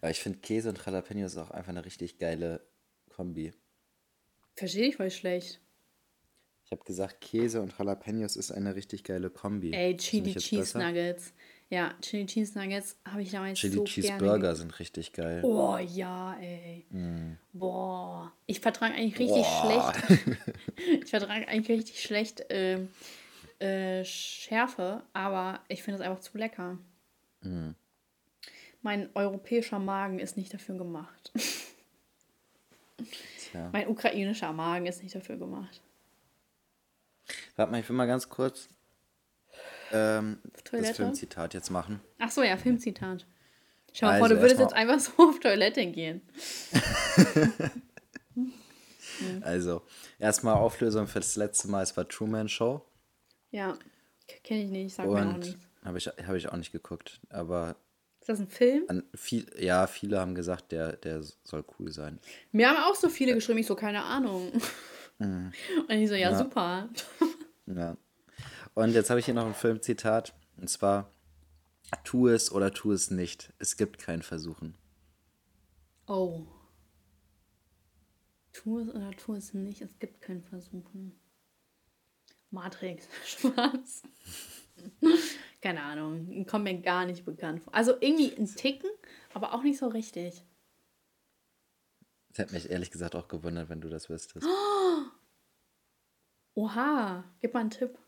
[0.00, 2.66] Aber ich finde Käse und Jalapeno ist auch einfach eine richtig geile
[3.10, 3.52] Kombi.
[4.56, 5.60] Verstehe ich voll schlecht.
[6.70, 9.72] Ich habe gesagt, Käse und Jalapenos ist eine richtig geile Kombi.
[9.72, 10.78] Ey, Chili Cheese?
[10.78, 11.32] Nuggets.
[11.68, 15.42] Ja, Chili Cheese Nuggets habe ich damals Chili so Cheese gerne Burger sind richtig geil.
[15.44, 16.86] Oh ja, ey.
[16.90, 17.38] Mm.
[17.52, 18.32] Boah.
[18.46, 20.38] Ich vertrage eigentlich richtig schlecht.
[21.02, 22.88] ich vertrage eigentlich richtig schlecht ähm,
[23.58, 26.78] äh, Schärfe, aber ich finde es einfach zu lecker.
[27.40, 27.70] Mm.
[28.82, 31.32] Mein europäischer Magen ist nicht dafür gemacht.
[33.50, 33.70] Tja.
[33.72, 35.80] mein ukrainischer Magen ist nicht dafür gemacht.
[37.56, 38.68] Warte mal, ich will mal ganz kurz
[39.92, 40.38] ähm,
[40.70, 40.96] das?
[40.96, 42.00] Filmzitat jetzt machen.
[42.18, 43.26] Ach so, ja, Filmzitat.
[43.92, 46.22] Schau mal Also vor, du würdest jetzt einfach so auf Toilette gehen.
[49.42, 49.82] Also,
[50.18, 52.80] erstmal Auflösung für das letzte Mal, es war Truman Show.
[53.50, 53.76] Ja,
[54.44, 55.58] kenne ich nicht, sag mir auch Und nichts.
[55.84, 57.20] habe ich, hab ich auch nicht geguckt.
[57.28, 57.76] Aber
[58.30, 58.84] das ein Film?
[58.88, 62.18] an viel, ja, viele haben gesagt, der, der soll cool sein.
[62.52, 64.52] Mir haben auch so viele geschrieben, ich so, keine Ahnung.
[65.18, 65.52] Und
[65.90, 66.38] ich so, ja, Ja.
[66.38, 66.88] super.
[67.66, 67.96] Ja.
[68.74, 70.34] Und jetzt habe ich hier noch ein Filmzitat.
[70.56, 71.10] Und zwar:
[72.04, 73.52] Tu es oder tu es nicht.
[73.58, 74.74] Es gibt kein Versuchen.
[76.06, 76.46] Oh.
[78.52, 81.12] Tu es oder tu es nicht, es gibt kein Versuchen.
[82.50, 84.02] Matrix, Spaß.
[85.60, 87.74] Keine Ahnung, kommt mir gar nicht bekannt vor.
[87.74, 88.90] Also irgendwie ein Ticken,
[89.34, 90.42] aber auch nicht so richtig.
[92.28, 94.46] Das hätte mich ehrlich gesagt auch gewundert, wenn du das wüsstest.
[96.54, 97.98] Oha, gib mal einen Tipp.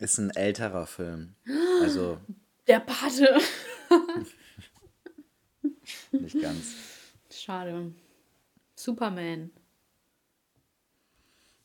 [0.00, 1.34] Ist ein älterer Film.
[1.82, 2.18] Also
[2.66, 3.38] Der Pate.
[6.12, 6.74] nicht ganz.
[7.30, 7.92] Schade.
[8.76, 9.50] Superman.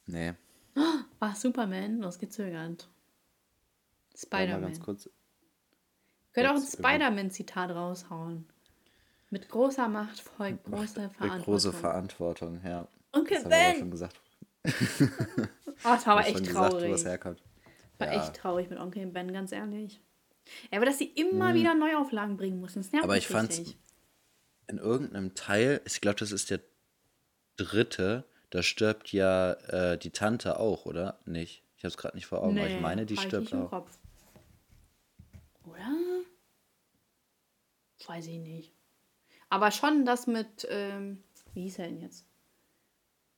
[0.05, 0.33] Nee.
[1.19, 1.99] War Superman?
[1.99, 2.87] Los gezögert.
[4.11, 4.61] Warte mal Spider-Man.
[4.61, 5.09] ganz kurz.
[6.33, 8.45] Könnt auch ein Spider-Man-Zitat raushauen.
[9.29, 11.43] Mit großer Macht folgt große Mit Verantwortung.
[11.43, 12.87] große Verantwortung, ja.
[13.11, 13.79] Onkel Das haben wir Ben!
[13.79, 14.21] schon gesagt.
[14.65, 14.69] Oh,
[15.83, 16.91] das war aber Schon echt gesagt, traurig.
[16.91, 17.43] es herkommt.
[17.97, 18.21] War Ja.
[18.21, 20.01] echt traurig mit Onkel Ben, ganz ehrlich.
[20.71, 23.03] Ja, aber dass sie immer wieder Neuauflagen bringen müssen, das nervt.
[23.05, 23.77] Aber ich richtig.
[24.67, 26.59] In irgendeinem Teil, ich glaube, das ist der
[27.57, 31.19] dritte, da stirbt ja äh, die Tante auch, oder?
[31.25, 31.61] Nicht?
[31.75, 33.69] Ich habe es gerade nicht vor Augen, aber ich meine, die ich stirbt auch.
[33.69, 33.97] Kopf.
[35.65, 35.91] Oder?
[38.07, 38.71] weiß ich nicht.
[39.49, 41.21] Aber schon das mit, ähm,
[41.53, 42.25] wie hieß er denn jetzt?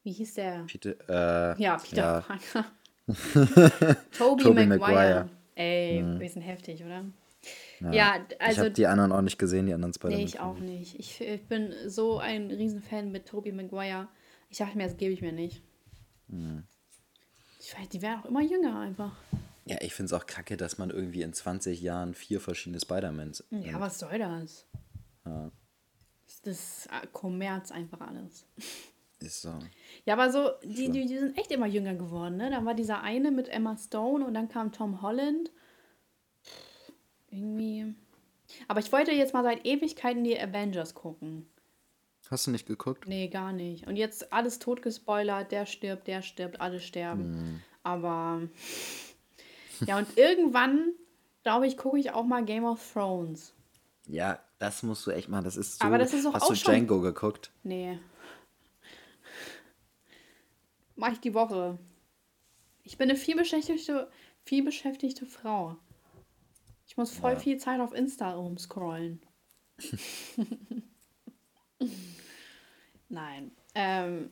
[0.04, 0.66] Wie hieß der?
[0.68, 2.66] Peter, äh, Ja, Peter ja.
[4.18, 4.68] Toby Tobey Maguire.
[4.68, 5.30] Maguire.
[5.56, 6.20] Ey, Mhm.
[6.20, 7.06] wir sind heftig, oder?
[7.92, 10.26] Ja, ich also habe die anderen auch nicht gesehen, die anderen Nee, Spider-Man.
[10.28, 11.00] ich auch nicht.
[11.00, 14.10] Ich, ich bin so ein Riesenfan mit Tobey Maguire.
[14.50, 15.62] Ich dachte mir, das gebe ich mir nicht.
[16.28, 16.64] Mhm.
[17.60, 19.16] Ich weiß, die werden auch immer jünger einfach.
[19.66, 23.44] Ja, ich finde es auch kacke, dass man irgendwie in 20 Jahren vier verschiedene Spider-Mans.
[23.50, 24.66] Ja, was soll das?
[25.26, 25.52] Ja,
[26.26, 28.46] Das ist Kommerz einfach alles.
[29.20, 29.54] ist so.
[30.06, 32.50] Ja, aber so, die, die, die sind echt immer jünger geworden, ne?
[32.50, 35.52] Dann war dieser eine mit Emma Stone und dann kam Tom Holland.
[37.30, 37.94] Irgendwie.
[38.70, 41.46] Aber ich wollte jetzt mal seit Ewigkeiten die Avengers gucken.
[42.30, 43.08] Hast du nicht geguckt?
[43.08, 43.88] Nee, gar nicht.
[43.88, 47.64] Und jetzt alles tot gespoilert, der stirbt, der stirbt, alle sterben.
[47.84, 48.42] Aber
[49.86, 50.92] ja, und irgendwann,
[51.44, 53.54] glaube ich, gucke ich auch mal Game of Thrones.
[54.08, 55.46] Ja, das musst du echt machen.
[55.46, 55.86] Das ist so.
[55.86, 57.52] Aber das ist doch Hast auch du schon- Django geguckt?
[57.64, 57.98] Nee.
[60.96, 61.78] Mach ich die Woche.
[62.84, 64.10] Ich bin eine vielbeschäftigte,
[64.46, 65.78] vielbeschäftigte Frau.
[66.88, 67.40] Ich muss voll Ja.
[67.40, 69.22] viel Zeit auf Insta rumscrollen.
[73.10, 73.52] Nein.
[73.76, 74.32] Ähm,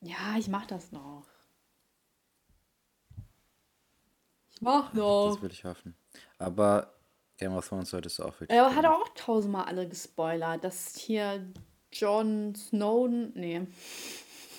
[0.00, 1.26] ja, ich mach das noch.
[4.50, 5.32] Ich mach noch.
[5.32, 5.96] Das würde ich hoffen.
[6.38, 6.94] Aber
[7.36, 8.50] Game of Thrones solltest du auch wirklich.
[8.50, 11.52] Er hat auch tausendmal alle gespoilert, dass hier
[11.92, 13.32] John Snowden.
[13.34, 13.66] Nee.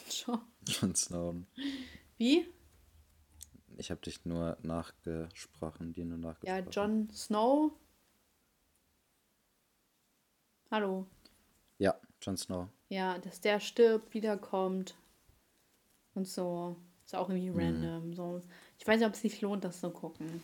[0.10, 1.48] John, Jon Snowden.
[2.18, 2.48] wie?
[3.78, 6.24] Ich habe dich nur nachgesprochen, dir nur Ja,
[6.62, 6.70] nachgesprochen.
[6.72, 7.72] John Snow.
[10.72, 11.08] Hallo.
[11.78, 12.68] Ja, Jon Snow.
[12.90, 14.96] Ja, dass der stirbt, wiederkommt.
[16.14, 16.76] Und so.
[17.06, 17.36] Ist auch Mhm.
[17.36, 18.14] irgendwie random.
[18.14, 18.42] So.
[18.80, 20.42] Ich weiß nicht, ob es sich lohnt, das zu gucken.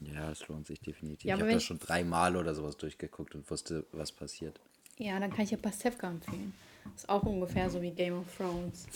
[0.00, 1.24] Ja, es lohnt sich definitiv.
[1.28, 4.58] Ja, ich habe das schon dreimal oder sowas durchgeguckt und wusste, was passiert.
[4.98, 6.52] Ja, dann kann ich ja Pastewka empfehlen.
[6.96, 8.88] Ist auch ungefähr so wie Game of Thrones.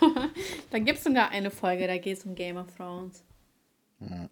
[0.70, 3.24] da gibt es sogar eine Folge, da geht es um Game of Thrones.
[3.98, 4.30] Und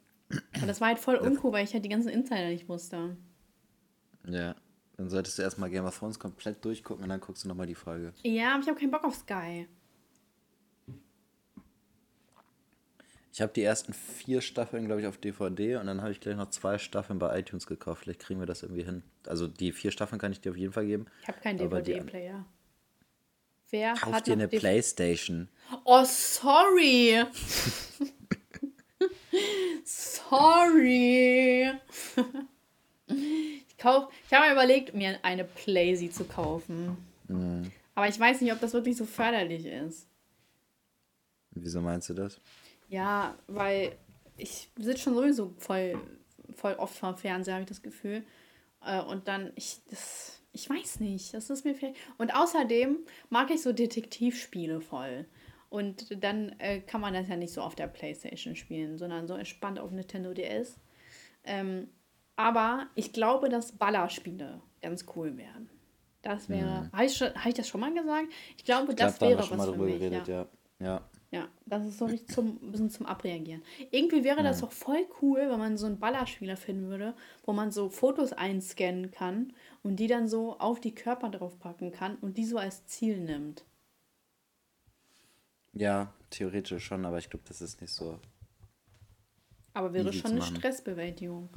[0.66, 3.16] das war halt voll uncool, weil ich halt die ganzen Insider nicht wusste.
[4.28, 4.54] Ja.
[4.96, 7.74] Dann solltest du erstmal Game of Thrones komplett durchgucken und dann guckst du nochmal die
[7.74, 8.12] Folge.
[8.22, 9.66] Ja, aber ich habe keinen Bock auf Sky.
[13.32, 16.36] Ich habe die ersten vier Staffeln, glaube ich, auf DVD und dann habe ich gleich
[16.36, 18.04] noch zwei Staffeln bei iTunes gekauft.
[18.04, 19.02] Vielleicht kriegen wir das irgendwie hin.
[19.26, 21.06] Also die vier Staffeln kann ich dir auf jeden Fall geben.
[21.22, 22.44] Ich habe keinen DVD-Player.
[23.70, 25.48] Wer Kauf hat dir eine Playstation.
[25.84, 27.24] Oh, sorry.
[29.84, 31.72] sorry.
[33.84, 36.96] ich kauf, ich habe mir überlegt, mir eine Playsee zu kaufen.
[37.28, 37.70] Mhm.
[37.94, 40.08] Aber ich weiß nicht, ob das wirklich so förderlich ist.
[41.50, 42.40] Wieso meinst du das?
[42.88, 43.96] Ja, weil
[44.36, 45.98] ich sitze schon sowieso voll,
[46.54, 48.24] voll oft vor dem Fernseher, habe ich das Gefühl.
[48.84, 51.96] Äh, Und dann, ich, das, ich weiß nicht, das ist mir vielleicht.
[52.18, 52.98] Und außerdem
[53.30, 55.26] mag ich so Detektivspiele voll.
[55.68, 59.34] Und dann äh, kann man das ja nicht so auf der Playstation spielen, sondern so
[59.34, 60.78] entspannt auf Nintendo DS.
[61.44, 61.88] Ähm,
[62.36, 65.68] aber ich glaube, dass Ballerspiele ganz cool wären.
[66.22, 66.90] Das wäre.
[66.92, 68.28] Habe ich, hab ich das schon mal gesagt?
[68.56, 69.98] Ich glaube, Ich das glaube, da wäre schon was mal für mich.
[69.98, 70.40] geredet, ja.
[70.40, 70.46] ja.
[70.80, 71.00] Ja.
[71.30, 73.64] Ja, das ist so richtig zum, ein bisschen zum Abreagieren.
[73.90, 77.72] Irgendwie wäre das doch voll cool, wenn man so einen Ballerspieler finden würde, wo man
[77.72, 82.44] so Fotos einscannen kann und die dann so auf die Körper draufpacken kann und die
[82.44, 83.64] so als Ziel nimmt.
[85.72, 88.20] Ja, theoretisch schon, aber ich glaube, das ist nicht so.
[89.72, 90.54] Aber wäre schon eine machen.
[90.56, 91.48] Stressbewältigung.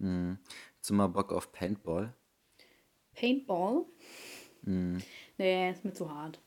[0.00, 2.14] Hast du mal Bock auf Paintball?
[3.14, 3.84] Paintball?
[4.62, 5.02] Mhm.
[5.38, 6.40] Nee, ist mir zu hart.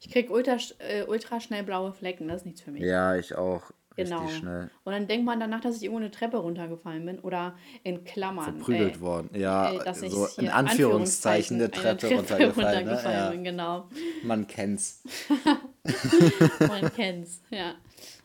[0.00, 2.82] Ich krieg ultra, äh, ultra schnell blaue Flecken, das ist nichts für mich.
[2.82, 3.72] Ja, ich auch.
[3.96, 4.28] Genau.
[4.28, 4.70] Schnell.
[4.84, 8.56] Und dann denkt man danach, dass ich irgendwo eine Treppe runtergefallen bin oder in Klammern.
[8.58, 9.30] Verprügelt äh, worden.
[9.34, 12.86] Ja, äh, dass ich so in Anführungszeichen eine Treppe runtergefallen.
[12.86, 13.00] Ne?
[13.02, 13.88] Ja, bin, genau.
[14.22, 15.02] man kennt's.
[16.68, 17.74] Man kennt's, ja.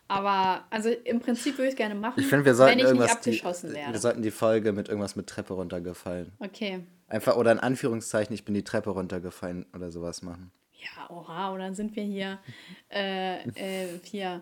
[0.08, 2.84] Aber, also im Prinzip würde ich es gerne machen, Ich finde, wir sollten wenn ich
[2.86, 3.22] nicht irgendwas.
[3.22, 3.94] Die, abgeschossen werde.
[3.94, 6.32] wir sollten die Folge mit irgendwas mit Treppe runtergefallen.
[6.40, 6.84] Okay.
[7.08, 10.52] Einfach oder in Anführungszeichen, ich bin die Treppe runtergefallen oder sowas machen.
[10.74, 12.40] Ja, oha, und dann sind wir hier,
[12.90, 14.42] äh, äh, hier,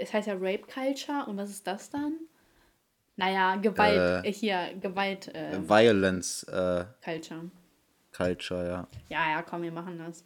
[0.00, 2.14] es heißt ja Rape Culture, und was ist das dann?
[3.16, 7.50] Naja, Gewalt, Äh, äh, hier, Gewalt äh, Violence äh, Culture.
[8.16, 8.88] Culture, ja.
[9.08, 10.24] Ja, ja, komm, wir machen das.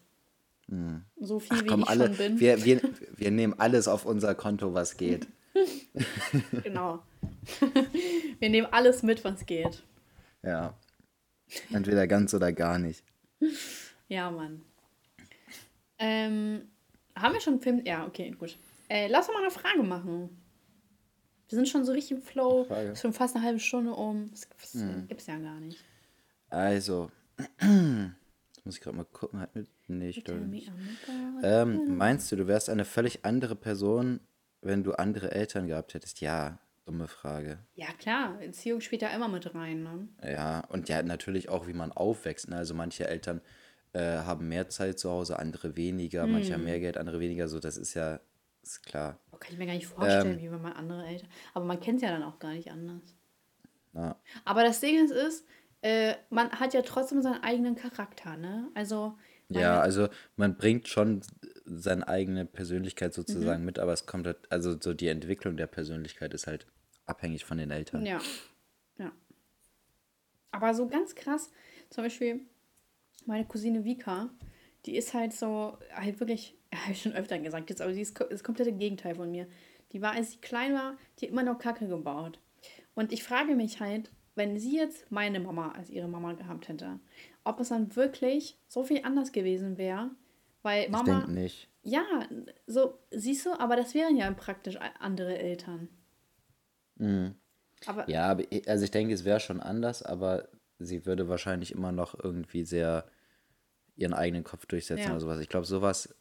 [1.21, 1.59] So viel, Hm.
[1.59, 2.07] Ach wie komm, ich alle.
[2.09, 2.41] schon bin.
[2.41, 2.81] Wir, wir,
[3.17, 5.27] wir nehmen alles auf unser Konto, was geht.
[6.65, 7.03] Genau.
[8.41, 9.83] wir nehmen alles mit, was geht.
[10.43, 10.75] Ja.
[11.71, 13.05] Entweder ganz oder gar nicht.
[14.09, 14.63] Ja, Mann.
[15.99, 16.63] Ähm,
[17.15, 17.83] haben wir schon einen Film?
[17.85, 18.57] Ja, okay, gut.
[18.89, 20.31] Äh, lass doch mal eine Frage machen.
[21.51, 22.65] Wir sind schon so richtig im Flow.
[22.65, 22.97] Frage.
[22.97, 24.31] Schon fast eine halbe Stunde um.
[24.31, 25.07] Das, das Hm.
[25.09, 25.85] gibt's ja gar nicht.
[26.49, 27.11] Also,
[28.63, 29.53] jetzt muss ich gerade mal gucken, hat.
[29.55, 30.73] Tell oder me nicht.
[31.43, 34.21] Ähm, meinst du, du wärst eine völlig andere Person,
[34.61, 36.21] wenn du andere Eltern gehabt hättest?
[36.21, 37.59] Ja, dumme Frage.
[37.75, 40.09] Ja, klar, Erziehung spielt da immer mit rein, ne?
[40.23, 42.49] Ja, und ja, natürlich auch, wie man aufwächst.
[42.49, 42.57] Ne?
[42.57, 43.41] Also manche Eltern
[43.95, 47.49] äh, haben mehr Zeit zu Hause, andere weniger, manche haben mehr Geld, andere weniger.
[47.49, 48.21] So, das ist ja,
[48.63, 49.19] ist klar.
[49.33, 51.29] Oh, kann ich mir gar nicht vorstellen, wie wenn man andere Eltern.
[51.53, 53.17] Aber man kennt es ja dann auch gar nicht anders.
[53.93, 55.45] Ja, Aber das Ding ist, ist
[55.83, 58.69] äh, man hat ja trotzdem seinen eigenen Charakter, ne?
[58.75, 59.19] Also,
[59.49, 61.21] ja also man bringt schon
[61.65, 66.33] seine eigene Persönlichkeit sozusagen mit, aber es kommt halt, also so die Entwicklung der Persönlichkeit
[66.35, 66.67] ist halt
[67.05, 68.07] abhängig von den Eltern.
[68.07, 68.21] Ja.
[68.99, 69.13] Ja.
[70.53, 71.51] Aber so ganz krass,
[71.91, 72.41] zum Beispiel
[73.27, 74.31] meine Cousine Vika,
[74.87, 78.19] die ist halt so, halt wirklich, habe ich schon öfter gesagt, jetzt, aber sie ist
[78.31, 79.47] das komplette Gegenteil von mir.
[79.93, 82.41] Die war, als sie klein war, die hat immer noch Kacke gebaut.
[82.95, 86.99] Und ich frage mich halt, wenn sie jetzt meine Mama als ihre Mama gehabt hätte,
[87.45, 90.11] ob es dann wirklich so viel anders gewesen wäre,
[90.63, 91.05] weil Ich Mama.
[91.21, 91.69] denke nicht.
[91.83, 92.05] Ja,
[92.67, 95.89] so, siehst du, aber das wären ja praktisch andere Eltern.
[97.87, 101.73] Aber Ja, aber ich- also ich denke, es wäre schon anders, aber sie würde wahrscheinlich
[101.73, 103.07] immer noch irgendwie sehr
[103.97, 105.11] ihren eigenen Kopf durchsetzen Ja.
[105.11, 105.41] oder sowas.
[105.41, 106.15] Ich glaube, sowas,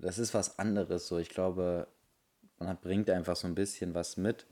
[0.00, 1.18] das ist was anderes so.
[1.18, 1.88] Ich glaube,
[2.58, 4.46] man bringt einfach so ein bisschen was mit.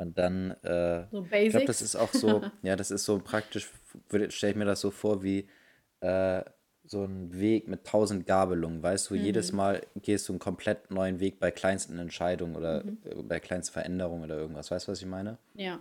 [0.00, 3.68] Und dann, äh, So ich glaube, das ist auch so, ja, das ist so praktisch,
[4.30, 5.46] stelle ich mir das so vor wie
[6.00, 6.42] äh,
[6.84, 9.20] so ein Weg mit tausend Gabelungen, weißt du, Mhm.
[9.20, 12.98] jedes Mal gehst du einen komplett neuen Weg bei kleinsten Entscheidungen oder Mhm.
[13.04, 14.70] äh, bei kleinsten Veränderungen oder irgendwas.
[14.70, 15.36] Weißt du, was ich meine?
[15.54, 15.80] Ja.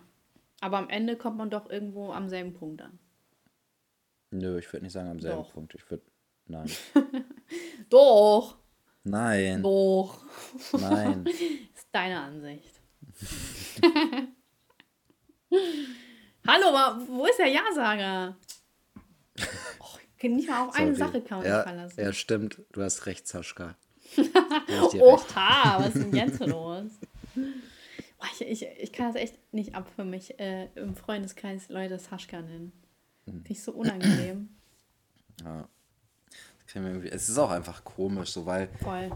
[0.60, 3.00] Aber am Ende kommt man doch irgendwo am selben Punkt an.
[4.32, 5.54] Nö, ich würde nicht sagen am selben Doch.
[5.54, 5.74] Punkt.
[5.76, 6.04] Ich würde.
[6.48, 6.70] Nein.
[7.90, 8.58] Doch,
[9.06, 9.64] Nein.
[9.64, 10.26] doch.
[10.74, 11.26] Nein.
[11.74, 12.79] Ist deine Ansicht.
[16.48, 18.38] Hallo, wo ist der Ja-Sager?
[19.80, 20.96] Oh, ich kann nicht mal auf eine.
[20.96, 22.00] Sache kann man ja, verlassen.
[22.00, 22.62] ja, stimmt.
[22.72, 23.76] Du hast recht, Saschka.
[25.00, 26.92] Oha, was ist denn jetzt los?
[28.34, 32.42] Ich, ich, ich kann das echt nicht ab für mich, äh, im Freundeskreis Leute Saschka
[32.42, 32.72] nennen.
[33.26, 33.34] Hm.
[33.34, 34.50] Finde ich so unangenehm.
[35.42, 35.70] Ja.
[37.12, 39.10] Es ist auch einfach komisch, so, weil Voll.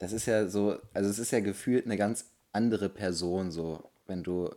[0.00, 4.22] das ist ja so, also es ist ja gefühlt eine ganz andere Person, so, wenn
[4.22, 4.50] du,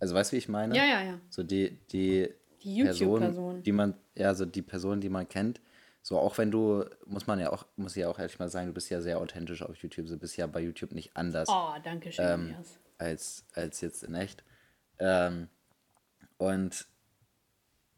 [0.00, 0.76] also weißt du, wie ich meine?
[0.76, 1.20] Ja, ja, ja.
[1.30, 2.28] So die, die,
[2.62, 3.62] Die Person, YouTube-Person.
[3.62, 5.60] die man, ja, so die Person, die man kennt,
[6.02, 8.66] so auch wenn du, muss man ja auch, muss ich ja auch ehrlich mal sagen,
[8.66, 11.48] du bist ja sehr authentisch auf YouTube, du bist ja bei YouTube nicht anders.
[11.48, 12.54] Oh, danke schön, ähm,
[12.98, 14.42] als, als jetzt in echt.
[14.98, 15.48] Ähm,
[16.38, 16.86] und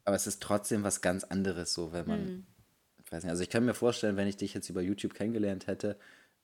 [0.04, 2.46] aber es ist trotzdem was ganz anderes, so wenn man, Hm.
[3.06, 5.66] ich weiß nicht, also ich kann mir vorstellen, wenn ich dich jetzt über YouTube kennengelernt
[5.66, 5.96] hätte,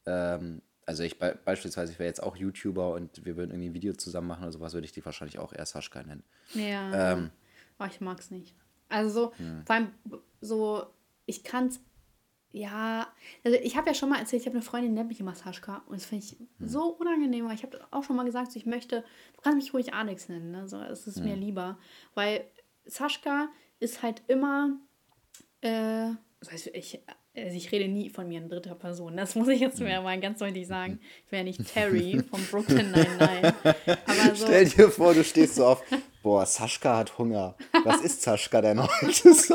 [0.06, 3.74] ähm, also ich be beispielsweise, ich wäre jetzt auch YouTuber und wir würden irgendwie ein
[3.74, 6.24] Video zusammen machen oder sowas, würde ich dich wahrscheinlich auch eher Saschka nennen.
[6.54, 7.12] Ja.
[7.12, 7.30] Ähm,
[7.78, 8.54] Oh, ich mag's nicht.
[8.88, 9.32] Also so,
[9.64, 9.92] vor allem
[10.40, 10.84] so,
[11.24, 11.80] ich kann's,
[12.50, 13.06] ja,
[13.44, 15.34] also ich habe ja schon mal erzählt, ich habe eine Freundin, die nennt mich immer
[15.34, 18.58] Saschka und das finde ich so unangenehm, weil ich habe auch schon mal gesagt, so,
[18.58, 19.02] ich möchte,
[19.34, 20.68] du kannst mich ruhig Alex nennen, ne?
[20.68, 21.78] so, es ist mir lieber,
[22.14, 22.44] weil
[22.84, 23.48] Saschka
[23.78, 24.76] ist halt immer,
[25.60, 27.00] äh, das heißt, ich,
[27.36, 30.18] also ich rede nie von mir in dritter Person, das muss ich jetzt mir mal
[30.20, 31.00] ganz deutlich sagen.
[31.26, 35.66] Ich wäre nicht Terry von Brooklyn Nine-Nine, aber so, Stell dir vor, du stehst so
[35.66, 35.82] auf,
[36.22, 37.56] boah, Saschka hat Hunger.
[37.84, 39.54] Was ist Saschka denn heute so?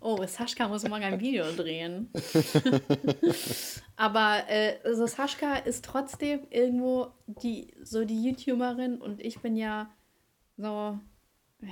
[0.00, 2.10] Oh, Saschka muss morgen ein Video drehen.
[3.96, 9.88] Aber äh, also Saschka ist trotzdem irgendwo die, so die YouTuberin und ich bin ja
[10.56, 10.98] so,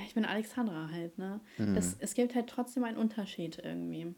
[0.06, 1.40] ich bin Alexandra halt, ne?
[1.74, 4.14] Das, es gibt halt trotzdem einen Unterschied irgendwie.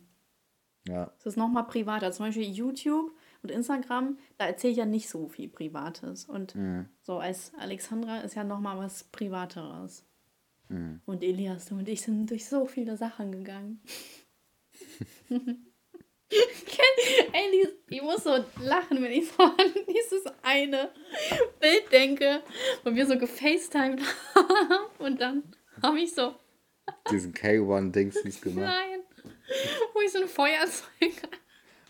[0.88, 2.10] Ja, Es ist nochmal privater.
[2.12, 6.24] Zum Beispiel YouTube und Instagram, da erzähle ich ja nicht so viel Privates.
[6.24, 6.56] Und
[7.02, 10.04] so als Alexandra ist ja nochmal was Privateres.
[10.68, 13.80] Und Elias, du und ich sind durch so viele Sachen gegangen.
[17.32, 18.30] Ey, ich muss so
[18.62, 20.88] lachen, wenn ich so an dieses eine
[21.60, 22.40] Bild denke,
[22.84, 24.00] wo wir so gefacetimed
[24.34, 24.86] haben.
[24.98, 25.42] Und dann
[25.82, 26.34] habe ich so,
[27.10, 28.64] diesen K1-Dingsens gemacht.
[28.66, 29.00] nein,
[29.94, 31.12] wo ich so ein Feuerzeug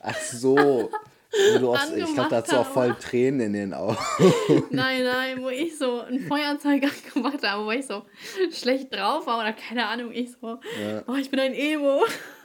[0.03, 0.91] Ach so.
[1.33, 2.95] Hast, ich glaube, da hast du auch voll.
[3.01, 3.97] Tränen in den Augen.
[4.71, 6.83] Nein, nein, wo ich so ein Feuerzeug
[7.15, 8.05] angemacht habe, wo ich so
[8.51, 11.03] schlecht drauf war oder keine Ahnung, ich so, Ja.
[11.07, 12.03] oh, ich bin ein Emo.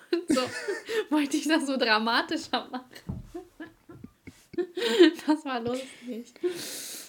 [0.10, 0.40] Und so
[1.10, 2.86] wollte ich das so dramatischer machen.
[5.28, 6.34] Das war lustig.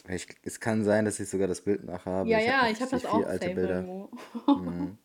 [0.08, 2.28] Ich, es kann sein, dass ich sogar das Bild nachher habe.
[2.28, 3.82] Ja, hab ja, noch ich habe das auch alte Bilder.
[3.82, 4.98] Mhm.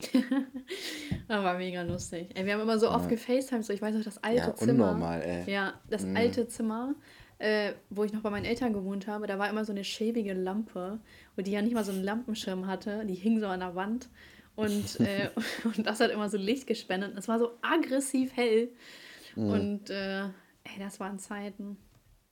[1.28, 2.30] Das war mega lustig.
[2.34, 4.90] Ey, wir haben immer so oft gefacetimed, so ich weiß noch, das alte Ja, Zimmer.
[4.90, 5.42] unnormal, ey.
[5.42, 5.48] Mhm.
[5.48, 6.94] Ja, das alte Zimmer.
[7.38, 10.34] äh, wo ich noch bei meinen Eltern gewohnt habe, da war immer so eine schäbige
[10.34, 11.00] Lampe,
[11.36, 14.10] und die ja nicht mal so einen Lampenschirm hatte, die hing so an der Wand.
[14.56, 15.30] Und, äh,
[15.64, 17.16] und das hat immer so Licht gespendet.
[17.16, 18.68] Es war so aggressiv hell.
[19.36, 19.50] Mhm.
[19.50, 21.78] Und äh, ey, das waren Zeiten.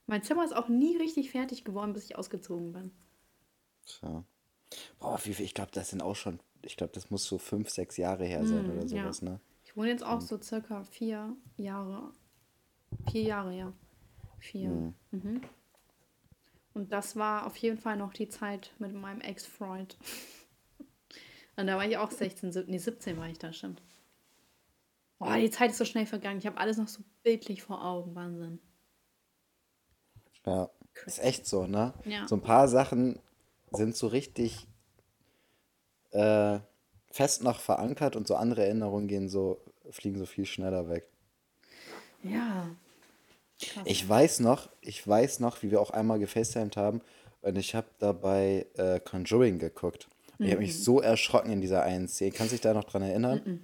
[0.06, 2.90] Mein Zimmer ist auch nie richtig fertig geworden, bis ich ausgezogen bin.
[3.86, 4.24] So.
[4.98, 6.38] Boah, wie viel, ich glaube, das sind auch schon,
[6.68, 9.30] ich glaube, das muss so fünf, sechs Jahre her sein mm, oder sowas, ja.
[9.30, 9.40] ne?
[9.64, 12.12] Ich wohne jetzt auch so circa vier Jahre.
[13.10, 13.72] Vier Jahre, ja.
[14.38, 14.68] Vier.
[14.68, 14.94] Mm.
[15.10, 15.40] Mhm.
[16.74, 19.96] Und das war auf jeden Fall noch die Zeit mit meinem Ex-Freund.
[21.56, 23.82] Und da war ich auch 16, nee, 17 war ich da, stimmt.
[25.18, 26.38] Boah, die Zeit ist so schnell vergangen.
[26.38, 28.14] Ich habe alles noch so bildlich vor Augen.
[28.14, 28.60] Wahnsinn.
[30.46, 30.70] Ja,
[31.06, 31.94] ist echt so, ne?
[32.04, 32.28] Ja.
[32.28, 33.18] So ein paar Sachen
[33.72, 34.67] sind so richtig
[36.10, 36.58] äh,
[37.10, 41.06] fest noch verankert und so andere Erinnerungen gehen so, fliegen so viel schneller weg.
[42.22, 42.68] Ja.
[43.60, 43.82] Krass.
[43.86, 47.00] Ich weiß noch, ich weiß noch, wie wir auch einmal gefacetimed haben
[47.42, 50.08] und ich habe dabei äh, Conjuring geguckt.
[50.38, 50.82] Und ich habe mich mhm.
[50.82, 52.30] so erschrocken in dieser einen Szene.
[52.30, 53.42] Kannst du dich da noch dran erinnern?
[53.44, 53.60] Mhm.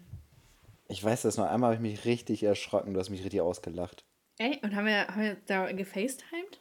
[0.88, 1.46] Ich weiß das noch.
[1.46, 2.92] Einmal habe ich mich richtig erschrocken.
[2.94, 4.04] Du hast mich richtig ausgelacht.
[4.38, 6.60] Ey, und haben wir, haben wir da gefacetimed?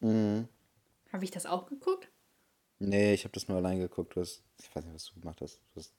[0.00, 0.48] Mhm.
[1.12, 2.08] Habe ich das auch geguckt?
[2.84, 4.16] Nee, ich habe das nur allein geguckt.
[4.16, 5.60] Du hast, ich weiß nicht, was du gemacht hast.
[5.72, 5.94] Du hast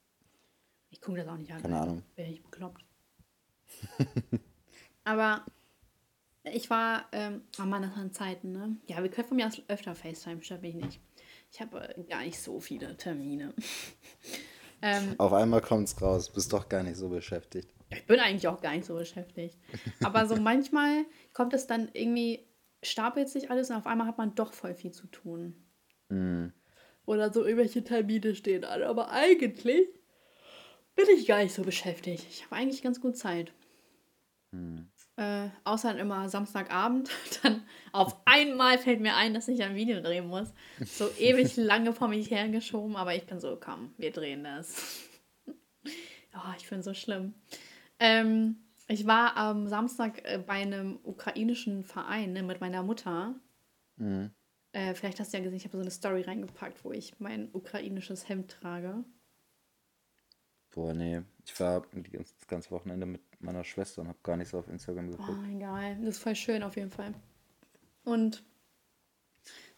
[0.90, 1.62] ich gucke das auch nicht an.
[1.62, 2.04] Keine Ahnung.
[2.16, 2.86] Wäre ich bekloppt.
[5.06, 5.44] Aber
[6.44, 8.78] ich war, ähm, oh Mann, das waren Zeiten, ne?
[8.86, 11.00] Ja, wir können von mir aus öfter FaceTime, stört mich nicht.
[11.52, 13.54] Ich habe äh, gar nicht so viele Termine.
[14.84, 17.74] ähm, Auf einmal kommt es raus, bist doch gar nicht so beschäftigt.
[17.90, 19.58] Ich bin eigentlich auch gar nicht so beschäftigt.
[20.04, 22.46] Aber so manchmal kommt es dann irgendwie,
[22.84, 25.56] stapelt sich alles und auf einmal hat man doch voll viel zu tun.
[26.10, 26.50] Mm.
[27.06, 28.84] Oder so irgendwelche Termine stehen an.
[28.84, 29.90] Aber eigentlich
[30.96, 32.26] bin ich gar nicht so beschäftigt.
[32.30, 33.52] Ich habe eigentlich ganz gut Zeit.
[34.52, 34.88] Hm.
[35.16, 37.10] Äh, außer immer Samstagabend.
[37.44, 40.54] Dann auf einmal fällt mir ein, dass ich ein Video drehen muss.
[40.86, 45.10] So ewig lange vor mich hergeschoben, aber ich bin so, komm, wir drehen das.
[45.46, 47.34] oh, ich finde so schlimm.
[48.00, 53.36] Ähm, ich war am Samstag äh, bei einem ukrainischen Verein ne, mit meiner Mutter.
[53.98, 54.32] Mhm.
[54.74, 57.50] Äh, vielleicht hast du ja gesehen, ich habe so eine Story reingepackt, wo ich mein
[57.54, 59.04] ukrainisches Hemd trage.
[60.72, 61.22] Boah, nee.
[61.46, 65.12] Ich war das ganze Wochenende mit meiner Schwester und habe gar nicht so auf Instagram
[65.12, 65.30] geguckt.
[65.30, 65.96] Oh, egal.
[65.98, 67.14] Das ist voll schön auf jeden Fall.
[68.04, 68.44] Und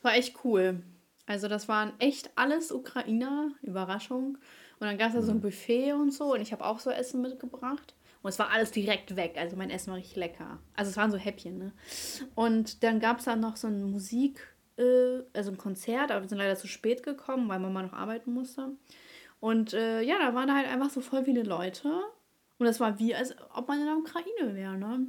[0.02, 0.82] war echt cool.
[1.26, 4.38] Also das waren echt alles Ukrainer, Überraschung.
[4.80, 5.42] Und dann gab es da so ein mhm.
[5.42, 7.96] Buffet und so und ich habe auch so Essen mitgebracht.
[8.22, 9.36] Und es war alles direkt weg.
[9.38, 10.60] Also mein Essen war richtig lecker.
[10.76, 11.74] Also es waren so Häppchen, ne?
[12.34, 16.30] Und dann gab es da noch so ein Musik, äh, also ein Konzert, aber wir
[16.30, 18.72] sind leider zu spät gekommen, weil Mama noch arbeiten musste.
[19.40, 22.02] Und äh, ja, da waren halt einfach so voll viele Leute.
[22.58, 25.08] Und das war wie, als ob man in der Ukraine wäre, ne?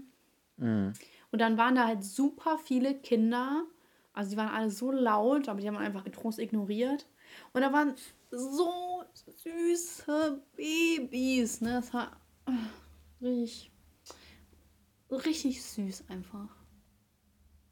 [0.56, 0.92] Mhm.
[1.30, 3.64] Und dann waren da halt super viele Kinder.
[4.12, 7.06] Also die waren alle so laut, aber die haben einfach getrost ignoriert.
[7.52, 7.94] Und da waren
[8.30, 11.74] so süße Babys, ne?
[11.74, 12.12] Das war
[13.20, 13.70] richtig,
[15.10, 16.48] richtig süß einfach.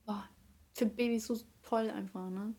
[0.07, 0.29] Boah,
[0.75, 2.55] finde Babys so toll einfach, ne?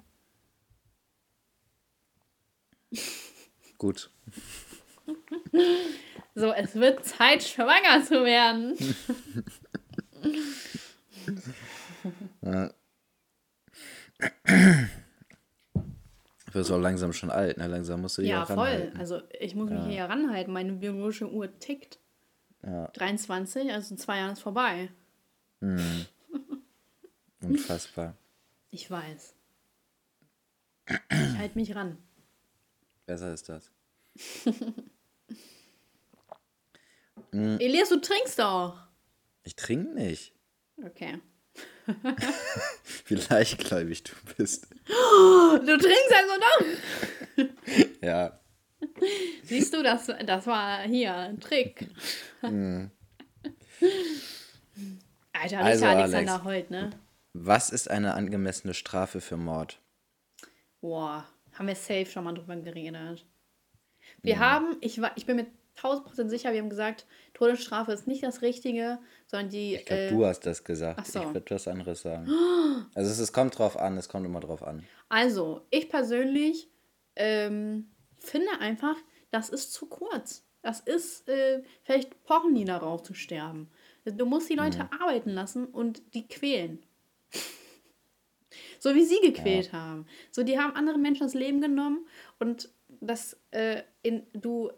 [3.78, 4.10] Gut.
[6.38, 8.76] So, es wird Zeit, schwanger zu werden.
[12.42, 12.74] ja.
[16.46, 17.68] Du wirst auch langsam schon alt, ne?
[17.68, 18.92] Langsam musst du dich Ja, voll.
[18.98, 19.88] Also ich muss mich ja.
[19.88, 20.52] hier ranhalten.
[20.52, 22.00] Meine biologische Uhr tickt.
[22.66, 22.88] Ja.
[22.88, 24.90] 23, also in zwei Jahren ist vorbei.
[25.62, 26.06] Mhm.
[27.46, 28.16] Unfassbar.
[28.72, 29.36] Ich weiß.
[30.88, 31.98] Ich halte mich ran.
[33.06, 33.72] Besser ist das.
[37.32, 37.58] mm.
[37.60, 38.80] Elias, du trinkst doch.
[39.44, 40.34] Ich trinke nicht.
[40.84, 41.20] Okay.
[43.06, 44.68] Wie leichtgläubig du bist.
[44.88, 47.46] Du trinkst also doch.
[48.02, 48.40] ja.
[49.44, 51.88] Siehst du, das, das war hier ein Trick.
[52.42, 52.88] Mm.
[55.34, 56.90] Alter, also, Alexander Alex, Holt, ne?
[57.38, 59.82] Was ist eine angemessene Strafe für Mord?
[60.80, 63.26] Boah, haben wir safe schon mal drüber geredet.
[64.22, 64.40] Wir ja.
[64.40, 68.42] haben, ich, war, ich bin mir 1000% sicher, wir haben gesagt, Todesstrafe ist nicht das
[68.42, 69.76] Richtige, sondern die.
[69.76, 71.06] Ich glaube, äh, du hast das gesagt.
[71.06, 71.20] So.
[71.20, 72.30] Ich würde was anderes sagen.
[72.94, 74.86] Also es, es, kommt drauf an, es kommt immer drauf an.
[75.10, 76.70] Also, ich persönlich
[77.16, 78.96] ähm, finde einfach,
[79.32, 80.46] das ist zu kurz.
[80.62, 83.70] Das ist, äh, vielleicht pochen die darauf zu sterben.
[84.06, 84.90] Du musst die Leute ja.
[85.02, 86.86] arbeiten lassen und die quälen.
[88.80, 89.80] So wie sie gequält ja.
[89.80, 90.08] haben.
[90.32, 92.08] So, die haben anderen Menschen das Leben genommen
[92.40, 92.70] und
[93.02, 94.72] dass äh, in, du,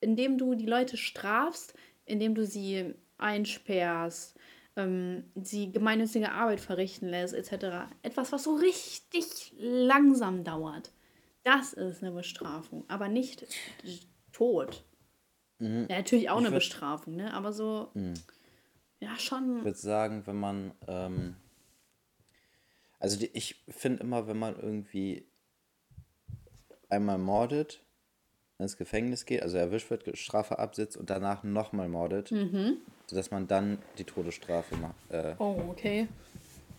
[0.00, 1.74] indem du die Leute strafst,
[2.04, 4.38] indem du sie einsperrst
[4.78, 7.90] ähm, sie gemeinnützige Arbeit verrichten lässt, etc.
[8.02, 10.92] Etwas, was so richtig langsam dauert.
[11.42, 13.46] Das ist eine Bestrafung, aber nicht
[14.32, 14.84] Tod.
[15.58, 16.42] Ja, natürlich auch Mhm.
[16.42, 17.34] Ich eine Bestrafung, ne?
[17.34, 17.90] Aber so,
[19.00, 19.58] ja, schon.
[19.58, 21.34] Ich würde sagen, wenn man, ähm,
[22.98, 25.26] also die, ich finde immer, wenn man irgendwie
[26.88, 27.84] einmal mordet,
[28.58, 32.32] ins Gefängnis geht, also erwischt wird, Strafe absitzt und danach nochmal mordet,
[33.06, 36.08] sodass man dann die Todesstrafe ma äh, Oh, okay.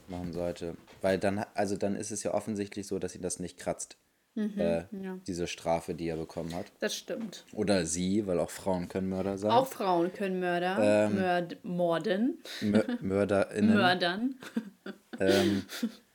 [0.09, 0.76] machen sollte.
[1.01, 3.97] Weil dann, also dann ist es ja offensichtlich so, dass ihn das nicht kratzt,
[4.36, 5.20] äh, Mhm, ja.
[5.26, 6.65] diese Strafe, die er bekommen hat.
[6.80, 7.45] Das stimmt.
[7.53, 9.51] Oder sie, weil auch Frauen können Mörder sein.
[9.51, 11.15] Auch Frauen können Mörder, Ähm.
[11.15, 13.74] Mörd, morden, Mö MörderInnen.
[13.76, 14.36] mördern.
[15.20, 15.63] Ähm,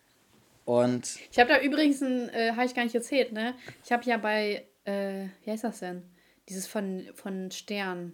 [0.65, 3.55] und Ich habe da übrigens, ein, äh, habe ich gar nicht erzählt, ne?
[3.85, 6.03] Ich habe ja bei, äh, wie heißt das denn?
[6.49, 8.12] Dieses von, von Stern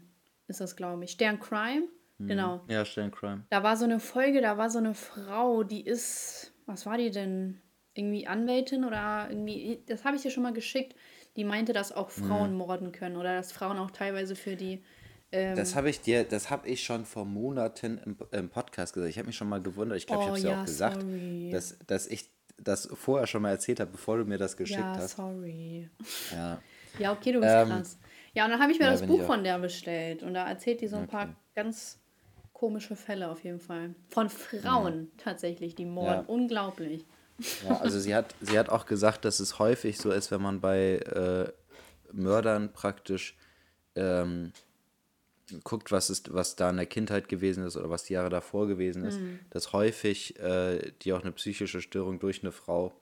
[0.49, 1.11] ist das, glaube ich.
[1.13, 1.89] Stern Crime?
[2.19, 2.61] Genau.
[2.69, 3.47] ja, Sterncrime.
[3.49, 7.11] Da war so eine Folge, da war so eine Frau, die ist, was war die
[7.11, 7.63] denn?
[7.95, 10.95] Irgendwie Anwältin oder irgendwie, das habe ich dir schon mal geschickt.
[11.37, 14.83] Die meinte, dass auch Frauen morden können oder dass Frauen auch teilweise für die.
[15.33, 19.11] Ähm, Das habe ich dir, das habe ich schon vor Monaten im, im Podcast gesagt.
[19.11, 20.67] Ich habe mich schon mal gewundert, ich glaube, ich Oh, habe es ja ja, auch
[20.67, 21.51] gesagt, sorry.
[21.53, 22.29] dass, dass ich
[22.63, 25.17] das vorher schon mal erzählt habe, bevor du mir das geschickt ja, hast.
[25.17, 25.89] sorry.
[26.33, 26.61] Ja.
[26.99, 27.99] Ja, okay, du bist Ähm, krass.
[28.35, 29.27] Ja, und dann habe ich mir ja, das bin Buch auch.
[29.27, 31.99] von der bestellt und da erzählt die so ein paar ganz
[32.53, 33.95] komische Fälle auf jeden Fall.
[34.11, 36.25] Von Frauen tatsächlich, die morden.
[36.29, 36.35] Ja.
[36.35, 37.05] Unglaublich.
[37.67, 40.61] Ja, also sie hat, sie hat auch gesagt, dass es häufig so ist, wenn man
[40.61, 41.51] bei äh,
[42.13, 43.37] Mördern praktisch
[43.95, 44.53] ähm,
[45.65, 48.67] guckt, was ist, was da in der Kindheit gewesen ist oder was die Jahre davor
[48.67, 49.41] gewesen ist, Mhm.
[49.51, 52.93] dass häufig äh, die auch eine psychische Störung durch eine Frau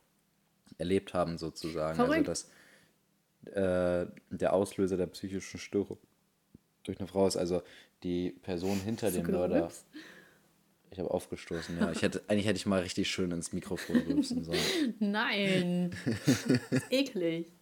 [0.79, 1.99] erlebt haben, sozusagen.
[2.01, 2.29] Also Verrückt.
[2.29, 2.51] dass
[3.53, 5.99] äh, der Auslöser der psychischen Störung
[6.85, 7.63] durch eine Frau ist, also
[8.03, 9.71] die Person hinter dem Mörder.
[10.91, 11.93] Ich habe aufgestoßen, ja.
[11.93, 14.59] Ich hätte, eigentlich hätte ich mal richtig schön ins Mikrofon rülpsen sollen.
[14.99, 15.95] Nein.
[16.91, 17.53] Eklig.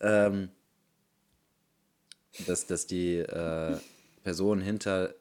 [0.00, 0.50] ähm,
[2.46, 3.78] dass, dass die äh,
[4.22, 5.14] Person hinter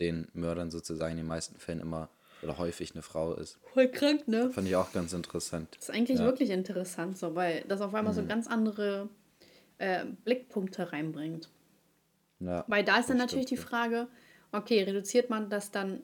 [0.00, 2.08] den Mördern sozusagen in den meisten Fällen immer
[2.42, 3.58] oder häufig eine Frau ist.
[3.72, 4.50] Voll krank, ne?
[4.50, 5.68] Fand ich auch ganz interessant.
[5.76, 6.24] Das ist eigentlich Ja.
[6.24, 9.08] wirklich interessant, so, weil das auf einmal so ganz andere
[9.78, 11.48] äh, Blickpunkte reinbringt.
[12.40, 14.08] Ja, Weil da ist dann natürlich die Frage,
[14.50, 16.02] okay, reduziert man das dann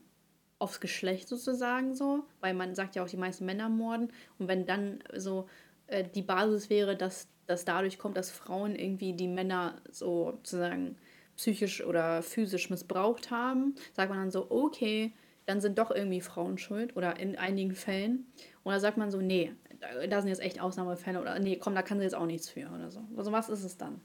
[0.60, 2.24] aufs Geschlecht sozusagen so?
[2.40, 4.12] Weil man sagt ja auch, die meisten Männer morden.
[4.38, 5.48] Und wenn dann so
[5.88, 10.96] äh, die Basis wäre, dass das dadurch kommt, dass Frauen irgendwie die Männer so sozusagen
[11.36, 15.12] psychisch oder physisch missbraucht haben, sagt man dann so, okay,
[15.46, 18.26] dann sind doch irgendwie Frauen schuld oder in einigen Fällen.
[18.64, 19.52] Oder sagt man so, nee,
[20.10, 22.68] da, sind jetzt echt Ausnahmefälle oder nee, komm, da kann sie jetzt auch nichts für
[22.68, 23.02] oder so.
[23.16, 24.00] Also was ist es dann?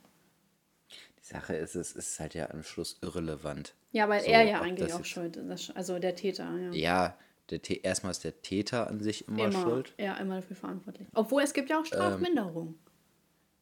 [1.19, 3.75] Die Sache ist, es ist halt ja am Schluss irrelevant.
[3.91, 5.75] Ja, weil So, er ja eigentlich auch schuld ist.
[5.75, 6.71] Also der Täter, ja.
[6.71, 7.17] Ja,
[7.49, 9.93] der erstmal ist der Täter an sich immer, immer, schuld.
[9.97, 11.07] Ja, immer dafür verantwortlich.
[11.13, 12.75] Obwohl es gibt ja auch Strafminderung.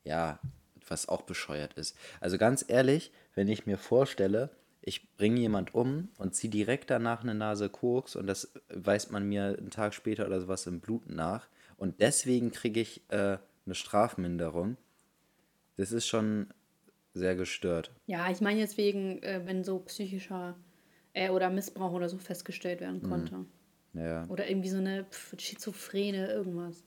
[0.03, 0.39] Ja,
[0.87, 1.97] was auch bescheuert ist.
[2.19, 4.49] Also ganz ehrlich, wenn ich mir vorstelle,
[4.81, 9.27] ich bringe jemand um und ziehe direkt danach eine Nase Koks und das weist man
[9.27, 13.75] mir einen Tag später oder sowas im Blut nach und deswegen kriege ich äh, eine
[13.75, 14.77] Strafminderung.
[15.77, 16.47] Das ist schon
[17.13, 17.91] sehr gestört.
[18.07, 20.55] Ja, ich meine jetzt wegen, äh, wenn so psychischer
[21.13, 22.85] äh, oder Missbrauch oder so festgestellt Mhm.
[22.85, 23.45] werden konnte.
[23.93, 26.83] Ja, Oder irgendwie so eine pf, Schizophrene, irgendwas.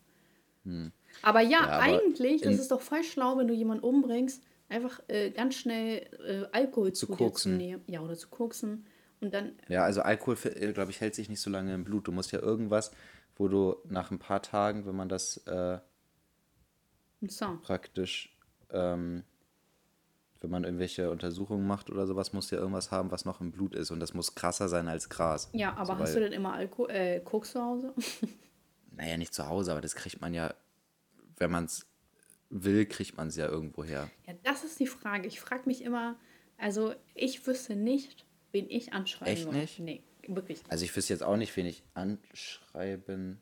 [1.23, 1.67] Aber ja, Hm.
[1.67, 5.57] Ja, aber eigentlich ist es doch voll schlau, wenn du jemanden umbringst, einfach äh, ganz
[5.57, 7.57] schnell äh, Alkohol zu, zu koksen.
[7.59, 7.83] nehmen.
[7.87, 8.87] Ja, oder zu koksen.
[9.21, 10.37] Und dann, ja also Alkohol,
[10.73, 12.09] glaube ich, hält sich nicht so lange im Blut.
[12.09, 12.93] Du musst ja irgendwas,
[13.37, 15.79] wo du nach ein paar Tagen, wenn man das äh,
[17.63, 18.37] praktisch,
[18.71, 19.25] ähm,
[20.45, 23.75] wenn man irgendwelche Untersuchungen macht oder sowas, muss ja irgendwas haben, was noch im Blut
[23.75, 23.91] ist.
[23.91, 25.49] Und das muss krasser sein als Gras.
[25.53, 27.95] Ja, aber so, hast du denn immer Alkohol, äh, Koks zu Hause?
[28.97, 30.55] Naja, nicht zu Hause, aber das kriegt man ja,
[31.37, 31.85] wenn man es
[32.49, 34.09] will, kriegt man es ja irgendwo her.
[34.25, 35.27] Ja, das ist die Frage.
[35.27, 36.15] Ich frage mich immer,
[36.59, 39.79] also ich wüsste nicht, wen ich anschreiben Echt nicht?
[39.81, 40.63] Nee, wirklich.
[40.69, 43.41] Also ich wüsste jetzt auch nicht, wen ich anschreiben.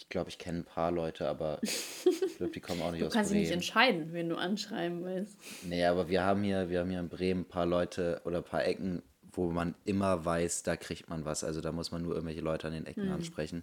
[0.00, 3.06] Ich glaube, ich kenne ein paar Leute, aber ich glaube, die kommen auch nicht Du
[3.06, 3.60] aus kannst dich nicht Bremen.
[3.60, 5.36] entscheiden, wen du anschreiben willst.
[5.62, 8.44] Nee, aber wir haben hier, wir haben hier in Bremen ein paar Leute oder ein
[8.44, 11.44] paar Ecken, wo man immer weiß, da kriegt man was.
[11.44, 13.12] Also da muss man nur irgendwelche Leute an den Ecken Mhm.
[13.12, 13.62] ansprechen.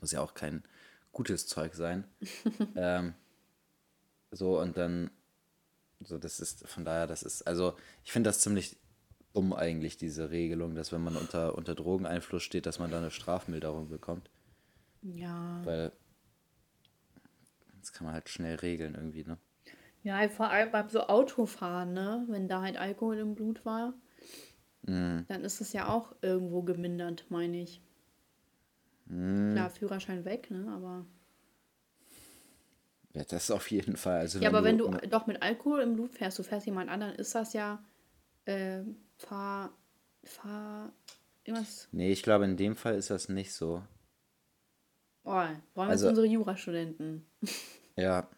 [0.00, 0.62] Muss ja auch kein
[1.12, 2.04] gutes Zeug sein.
[2.76, 3.14] ähm,
[4.30, 5.10] so und dann,
[6.04, 7.74] so das ist, von daher, das ist, also
[8.04, 8.76] ich finde das ziemlich
[9.32, 13.10] dumm eigentlich, diese Regelung, dass wenn man unter, unter Drogeneinfluss steht, dass man da eine
[13.10, 14.28] Strafmilderung bekommt.
[15.02, 15.60] Ja.
[15.64, 15.92] Weil
[17.80, 19.38] das kann man halt schnell regeln irgendwie, ne?
[20.02, 22.24] Ja, vor allem beim so Autofahren, ne?
[22.28, 23.94] Wenn da halt Alkohol im Blut war.
[24.82, 25.24] Mhm.
[25.28, 27.82] dann ist es ja auch irgendwo gemindert, meine ich.
[29.06, 29.52] Mhm.
[29.52, 30.70] Klar, Führerschein weg, ne?
[30.72, 31.04] Aber.
[33.12, 34.20] Ja, das auf jeden Fall.
[34.20, 36.88] Also Ja, aber wenn du mit- doch mit Alkohol im Blut fährst, du fährst jemand
[36.90, 37.82] anderen, ist das ja
[38.44, 38.82] äh,
[39.18, 39.72] fahr,
[40.24, 40.92] fahr,
[41.44, 41.88] irgendwas.
[41.92, 43.82] Nee, ich glaube, in dem Fall ist das nicht so.
[45.28, 47.24] Oh, wollen wir Also- unsere Jurastudenten?
[47.96, 48.28] Ja.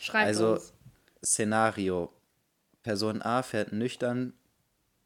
[0.00, 0.72] Schreibt Also, uns.
[1.22, 2.10] Szenario.
[2.82, 4.32] Person A fährt nüchtern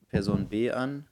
[0.09, 1.09] Person B an.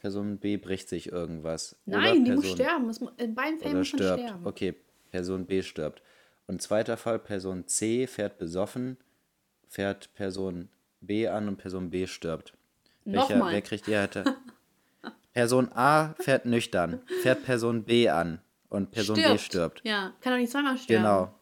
[0.00, 1.76] Person B bricht sich irgendwas.
[1.86, 2.56] Nein, die muss Person-
[2.94, 3.14] sterben.
[3.18, 4.20] In beiden Fällen muss man stirbt.
[4.20, 4.46] sterben.
[4.46, 4.74] Okay,
[5.10, 6.02] Person B stirbt.
[6.46, 8.96] Und zweiter Fall, Person C fährt besoffen,
[9.68, 10.68] fährt Person
[11.00, 12.54] B an und Person B stirbt.
[13.04, 13.54] Welcher, Nochmal.
[13.54, 14.24] wer kriegt die härte?
[15.32, 18.40] Person A fährt nüchtern, fährt Person B an
[18.74, 19.80] und Person B stirbt.
[19.84, 21.02] Ja, kann doch nicht zweimal sterben.
[21.04, 21.34] Genau.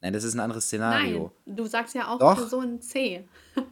[0.00, 1.32] Nein, das ist ein anderes Szenario.
[1.46, 2.36] Nein, du sagst ja auch Doch.
[2.36, 3.28] Person C.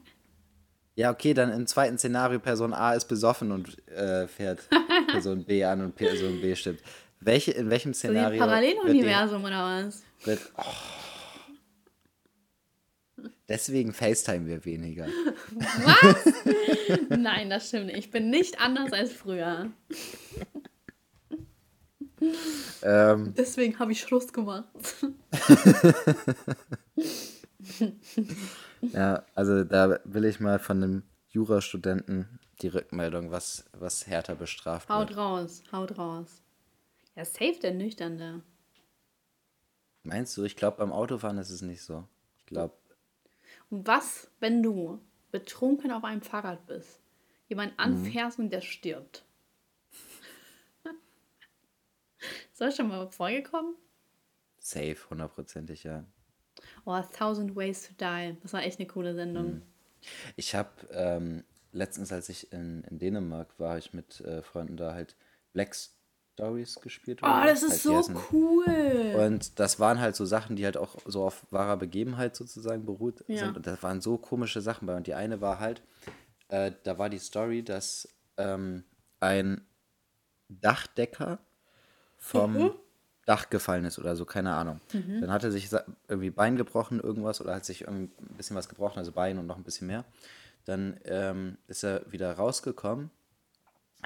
[0.96, 4.68] Ja, okay, dann im zweiten Szenario, Person A ist besoffen und äh, fährt
[5.10, 6.82] Person B an und Person B stirbt.
[7.20, 10.02] Welche, in welchem So Szenario die- Paralleluniversum oder was?
[10.24, 10.62] wird, oh.
[13.48, 15.06] Deswegen FaceTime wir weniger.
[17.08, 17.96] Nein, das stimmt nicht.
[17.98, 19.70] Ich bin nicht anders als früher.
[22.82, 24.68] Ähm, Deswegen habe ich Schluss gemacht.
[28.92, 34.88] ja, also da will ich mal von einem Jurastudenten die Rückmeldung, was, was härter bestraft
[34.88, 35.18] Haut wird.
[35.18, 36.42] raus, haut raus.
[37.16, 38.42] Ja, safe der Nüchternde.
[40.02, 40.44] Meinst du?
[40.44, 42.06] Ich glaube, beim Autofahren ist es nicht so.
[42.38, 42.74] Ich glaube,
[43.70, 45.00] Und was, wenn du
[45.30, 47.00] betrunken auf einem Fahrrad bist,
[47.48, 47.78] jemand Mhm.
[47.78, 49.24] anfährst und der stirbt?
[52.52, 53.74] Ist das schon mal vorgekommen?
[54.58, 56.04] safe, hundertprozentig, ja.
[56.84, 58.36] Oh, A Thousand Ways to Die.
[58.42, 59.54] Das war echt eine coole Sendung.
[59.54, 59.62] Mhm.
[60.36, 64.92] Ich habe ähm, letztens, als ich in, in Dänemark war, ich mit äh, Freunden da
[64.94, 65.16] halt
[65.52, 67.20] Black Stories gespielt.
[67.22, 69.14] Oh, das halt ist die so cool.
[69.16, 73.24] Und das waren halt so Sachen, die halt auch so auf wahrer Begebenheit sozusagen beruht
[73.28, 73.38] Ja.
[73.38, 73.56] sind.
[73.56, 74.96] Und das waren so komische Sachen bei.
[74.96, 75.82] Und die eine war halt,
[76.48, 78.84] äh, da war die Story, dass ähm,
[79.20, 79.66] ein
[80.48, 81.38] Dachdecker
[82.20, 82.70] vom Mhm.
[83.26, 84.80] Dach gefallen ist oder so, keine Ahnung.
[85.20, 85.68] Dann hat er sich
[86.08, 89.46] irgendwie Bein gebrochen, irgendwas, oder hat sich irgendwie ein bisschen was gebrochen, also Bein und
[89.46, 90.04] noch ein bisschen mehr.
[90.64, 93.10] Dann ähm, ist er wieder rausgekommen,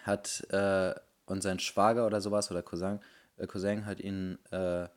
[0.02, 0.94] hat äh,
[1.26, 3.00] und sein Schwager oder sowas oder Cousin,
[3.36, 4.88] äh, Cousin hat ihn äh,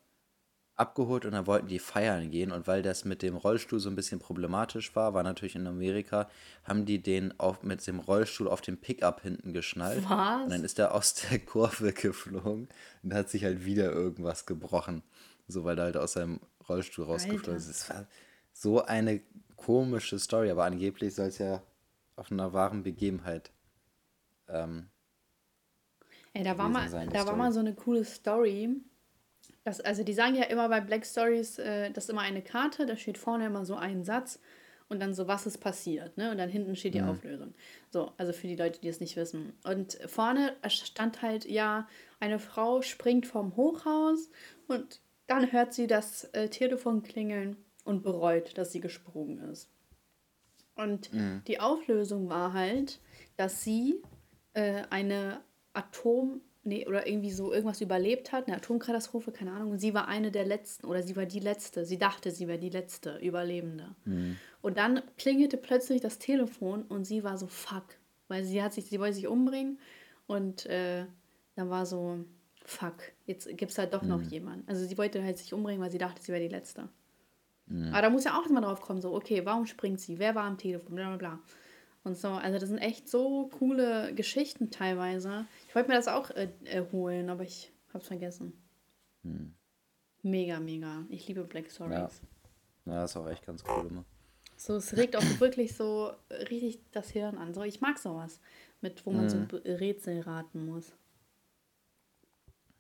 [0.78, 3.96] abgeholt und dann wollten die feiern gehen und weil das mit dem Rollstuhl so ein
[3.96, 6.30] bisschen problematisch war, war natürlich in Amerika,
[6.64, 10.44] haben die den auf, mit dem Rollstuhl auf dem Pickup hinten geschnallt Was?
[10.44, 12.70] und dann ist er aus der Kurve geflogen
[13.04, 15.02] und hat sich halt wieder irgendwas gebrochen,
[15.48, 17.68] so weil er halt aus seinem Rollstuhl rausgeflogen ist.
[17.68, 18.06] Es war
[18.54, 19.22] so eine
[19.56, 21.64] komische Story, aber angeblich soll es ja
[22.16, 23.52] auf einer wahren Begebenheit
[24.48, 24.90] ähm,
[26.34, 28.70] Ey, da war, mal, sein, da war mal so eine coole Story.
[29.68, 32.86] Das, also die sagen ja immer bei Black Stories, äh, das ist immer eine Karte,
[32.86, 34.40] da steht vorne immer so ein Satz
[34.88, 36.32] und dann so, was ist passiert, ne?
[36.32, 37.54] Und dann hinten steht die Auflösung.
[37.90, 39.52] So, also für die Leute, die es nicht wissen.
[39.66, 41.86] Und vorne stand halt, ja,
[42.22, 44.30] eine Frau springt vom Hochhaus
[44.70, 49.70] und dann hört sie das äh, Telefon klingeln und bereut, dass sie gesprungen ist.
[50.76, 51.10] Und
[51.46, 53.02] die Auflösung war halt,
[53.36, 54.02] dass sie
[54.54, 55.42] äh, eine
[55.74, 59.72] Atom, nee, oder irgendwie so irgendwas überlebt hat, eine Atomkatastrophe, keine Ahnung.
[59.72, 61.86] Und sie war eine der letzten oder sie war die letzte.
[61.86, 63.96] Sie dachte, sie wäre die letzte Überlebende.
[64.62, 67.86] Und dann klingelte plötzlich das Telefon und sie war so fuck,
[68.28, 69.80] weil sie hat sich, sie wollte sich umbringen
[70.28, 71.06] und äh,
[71.56, 72.20] dann war so
[72.66, 72.96] fuck,
[73.26, 74.68] jetzt gibt es halt doch noch jemanden.
[74.68, 76.90] Also sie wollte halt sich umbringen, weil sie dachte, sie wäre die letzte.
[77.94, 80.20] Aber da muss ja auch immer drauf kommen, so, okay, warum springt sie?
[80.20, 80.96] Wer war am Telefon?
[80.96, 81.40] Bla bla bla.
[82.08, 85.46] Und so, also das sind echt so coole Geschichten teilweise.
[85.68, 86.48] Ich wollte mir das auch äh,
[86.92, 88.54] holen, aber ich hab's vergessen.
[90.24, 91.06] Mega, mega.
[91.10, 91.92] Ich liebe Black Stories.
[91.98, 92.10] Ja.
[92.94, 94.06] Ja, das ist auch echt ganz cool immer.
[94.56, 96.12] So, es regt auch wirklich so
[96.50, 97.54] richtig das Hirn an.
[97.54, 98.40] So, ich mag sowas,
[98.82, 99.48] mit wo man so Mhm.
[99.50, 100.94] Be- Rätsel raten muss.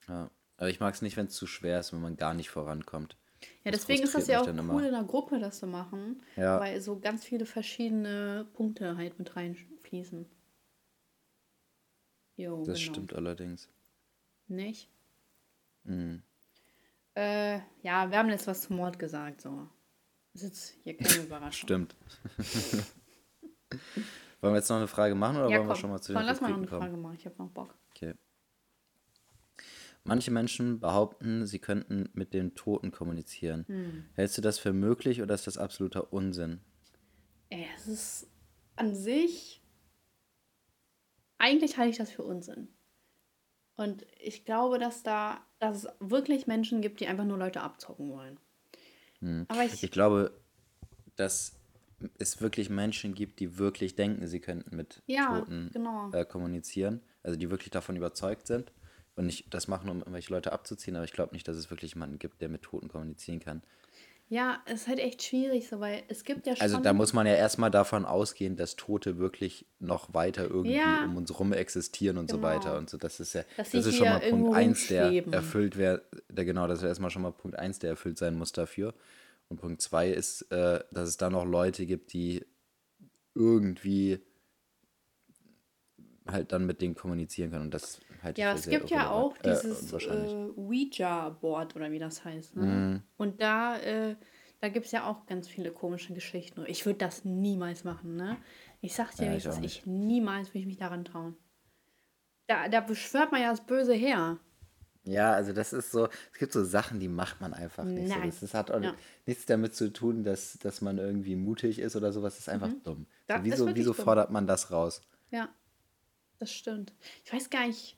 [0.07, 0.30] Ja.
[0.55, 3.17] Aber ich mag es nicht, wenn es zu schwer ist, wenn man gar nicht vorankommt.
[3.63, 6.59] Ja, Das deswegen ist das ja auch cool, in einer Gruppe das zu machen, Ja.
[6.59, 10.25] weil so ganz viele verschiedene Punkte halt mit reinfließen.
[12.35, 12.91] Jo, Das genau.
[12.93, 13.69] stimmt allerdings.
[14.47, 14.89] Nicht?
[15.83, 16.21] Mhm.
[17.15, 19.67] Äh, ja, wir haben jetzt was zum Mord gesagt, so.
[20.33, 21.51] Das ist jetzt hier keine Überraschung.
[21.67, 21.95] Stimmt.
[24.41, 26.13] wollen wir jetzt noch eine Frage machen oder Ja, wollen wir komm, schon mal zu
[26.13, 26.81] komm, den lass mal noch eine kommen?
[26.81, 27.15] Frage machen.
[27.17, 27.73] Ich habe noch Bock.
[27.91, 28.13] Okay.
[30.08, 33.66] Manche Menschen behaupten, sie könnten mit den Toten kommunizieren.
[33.68, 34.05] Hm.
[34.14, 36.62] Hältst du das für möglich oder ist das absoluter Unsinn?
[37.49, 38.28] Es ist
[38.76, 39.62] an sich
[41.38, 42.70] eigentlich halte ich das für Unsinn.
[43.76, 48.10] Und ich glaube, dass da, dass es wirklich Menschen gibt, die einfach nur Leute abzocken
[48.12, 48.39] wollen.
[49.47, 50.32] Aber ich, ich glaube,
[51.16, 51.60] dass
[52.18, 56.12] es wirklich Menschen gibt, die wirklich denken, sie könnten mit Ja, Toten genau.
[56.12, 57.01] äh, kommunizieren.
[57.24, 58.72] Also die wirklich davon überzeugt sind
[59.18, 60.95] und nicht das machen, um irgendwelche Leute abzuziehen.
[60.95, 63.61] Aber ich glaube nicht, dass es wirklich jemanden gibt, der mit Toten kommunizieren kann.
[64.30, 66.61] Ja, es ist halt echt schwierig so, weil es gibt ja schon.
[66.61, 71.05] Also da muss man ja erstmal davon ausgehen, dass Tote wirklich noch weiter irgendwie Ja.
[71.05, 72.47] um uns rum existieren und so Genau.
[72.49, 72.97] weiter und so.
[72.97, 76.03] Das ist ja, Dass das ist schon mal Punkt irgendwo 1, der erfüllt wäre.
[76.30, 78.93] Der, genau, das ist erstmal schon mal Punkt 1, der erfüllt sein muss dafür.
[79.47, 82.45] Und Punkt 2 ist, äh, dass es da noch Leute gibt, die
[83.34, 84.20] irgendwie
[86.32, 87.65] halt dann mit denen kommunizieren können.
[87.65, 90.38] Und das halte ich Ja, es gibt ja auch äh, dieses unwahrscheinlich.
[90.51, 92.55] äh, Ouija-Board oder wie das heißt.
[92.55, 92.84] Ne?
[92.84, 93.03] Mhm.
[93.17, 94.15] Und da, äh,
[94.59, 96.63] da gibt es ja auch ganz viele komische Geschichten.
[96.67, 98.38] Ich würde das niemals machen, ne?
[98.82, 101.36] Ich sag dir, Ja, ich auch ich niemals würde ich mich daran trauen.
[102.47, 104.39] Da, da beschwört man ja das Böse her.
[105.05, 108.11] Ja, also das ist so, es gibt so Sachen, die macht man einfach nicht.
[108.11, 108.19] So.
[108.19, 108.30] Nein.
[108.30, 108.97] Das, das hat auch Ja.
[109.25, 112.34] nichts damit zu tun, dass, dass man irgendwie mutig ist oder sowas.
[112.34, 113.07] Das ist einfach dumm.
[113.34, 113.43] Mhm.
[113.45, 113.93] Das So, wieso wieso dumm.
[113.93, 115.01] fordert man das raus?
[115.32, 115.55] Ja,
[116.39, 116.93] das stimmt.
[117.25, 117.97] Ich weiß gar nicht,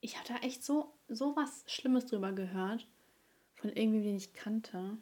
[0.00, 2.86] ich habe da echt so, so was Schlimmes drüber gehört.
[3.56, 4.96] Von irgendwie, den ich kannte.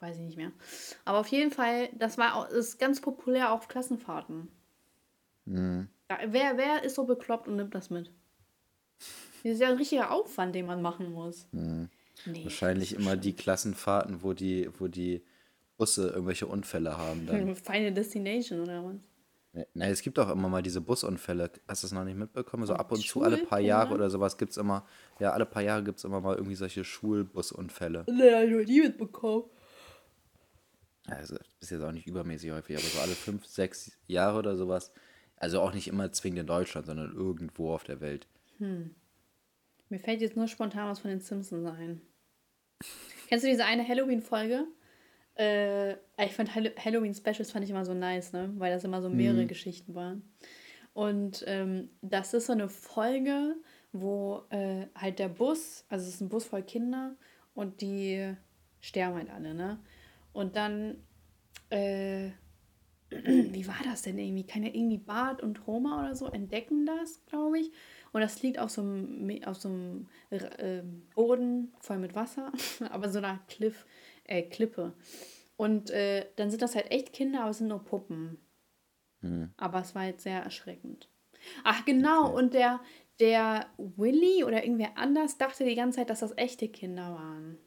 [0.00, 0.52] Weiß ich nicht mehr.
[1.04, 4.48] Aber auf jeden Fall, das war auch, ist ganz populär auf Klassenfahrten.
[5.44, 5.88] Mhm.
[6.08, 8.10] Da, wer, wer ist so bekloppt und nimmt das mit?
[9.42, 11.46] Das ist ja ein richtiger Aufwand, den man machen muss.
[11.52, 11.88] Nee,
[12.24, 12.44] Mhm.
[12.44, 15.22] Wahrscheinlich das ist immer die Klassenfahrten, wo die, wo die
[15.76, 17.26] Busse irgendwelche Unfälle haben.
[17.26, 17.54] Dann.
[17.56, 18.96] Final Destination oder was?
[19.74, 21.50] Na, es gibt auch immer mal diese Busunfälle.
[21.66, 22.66] Hast du es noch nicht mitbekommen?
[22.66, 24.86] So ab und zu, alle paar Jahre oder sowas gibt es immer,
[25.18, 28.00] ja, alle paar Jahre gibt es immer mal irgendwie solche Schulbusunfälle.
[28.00, 29.44] Hab ich noch nie mitbekommen.
[31.06, 34.92] Also ist jetzt auch nicht übermäßig häufig, aber so alle fünf, sechs Jahre oder sowas.
[35.36, 38.26] Also auch nicht immer zwingend in Deutschland, sondern irgendwo auf der Welt.
[39.88, 42.00] Mir fällt jetzt nur spontan was von den Simpsons ein.
[43.28, 44.66] Kennst du diese eine Halloween-Folge?
[45.38, 48.52] Äh, ich fand Hall Halloween-Specials fand ich immer so nice, ne?
[48.56, 50.22] Weil das immer so mehrere Geschichten waren.
[50.94, 53.56] Und ähm, das ist so eine Folge,
[53.92, 57.16] wo äh, halt der Bus, also es ist ein Bus voll Kinder
[57.54, 58.34] und die
[58.80, 59.78] sterben halt alle, ne?
[60.32, 60.96] Und dann,
[61.70, 62.30] äh,
[63.10, 64.46] wie war das denn irgendwie?
[64.46, 67.72] Keine irgendwie Bart und Roma oder so entdecken das, glaube ich.
[68.12, 70.82] Und das liegt auf so einem, auf so einem äh,
[71.14, 72.52] Boden voll mit Wasser,
[72.90, 73.84] aber so einer Cliff,
[74.26, 74.92] äh, Klippe.
[75.56, 78.38] Und äh, dann sind das halt echt Kinder, aber es sind nur Puppen.
[79.56, 81.08] Aber es war jetzt sehr erschreckend.
[81.64, 82.80] Ach genau, und der,
[83.18, 87.58] der Willy oder irgendwer anders dachte die ganze Zeit, dass das echte Kinder waren.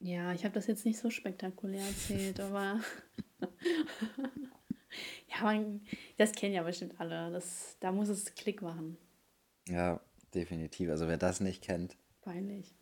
[0.00, 2.80] Ja, ich habe das jetzt nicht so spektakulär erzählt, aber
[5.28, 5.82] ja, man,
[6.16, 7.30] das kennen ja bestimmt alle.
[7.30, 8.96] Das, da muss es Klick machen.
[9.68, 10.00] Ja,
[10.34, 10.88] definitiv.
[10.88, 11.96] Also wer das nicht kennt,
[12.30, 12.72] Peinlich.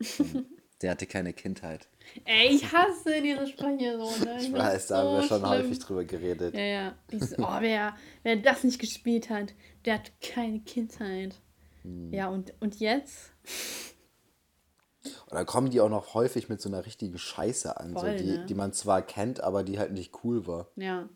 [0.80, 1.88] der hatte keine Kindheit.
[2.24, 4.36] Ey, ich hasse diese Sprüche so, ne?
[4.38, 5.50] Ich finde weiß, da haben wir so schon schlimm.
[5.50, 6.54] häufig drüber geredet.
[6.54, 6.94] Ja, ja.
[7.12, 9.52] Dieses, oh, wer, wer das nicht gespielt hat,
[9.84, 11.34] der hat keine Kindheit.
[11.82, 12.10] Hm.
[12.10, 13.32] Ja, und, und jetzt?
[13.44, 18.24] Und dann kommen die auch noch häufig mit so einer richtigen Scheiße an, Voll, so,
[18.24, 18.46] die, ne?
[18.46, 20.68] die man zwar kennt, aber die halt nicht cool war.
[20.76, 21.08] Ja.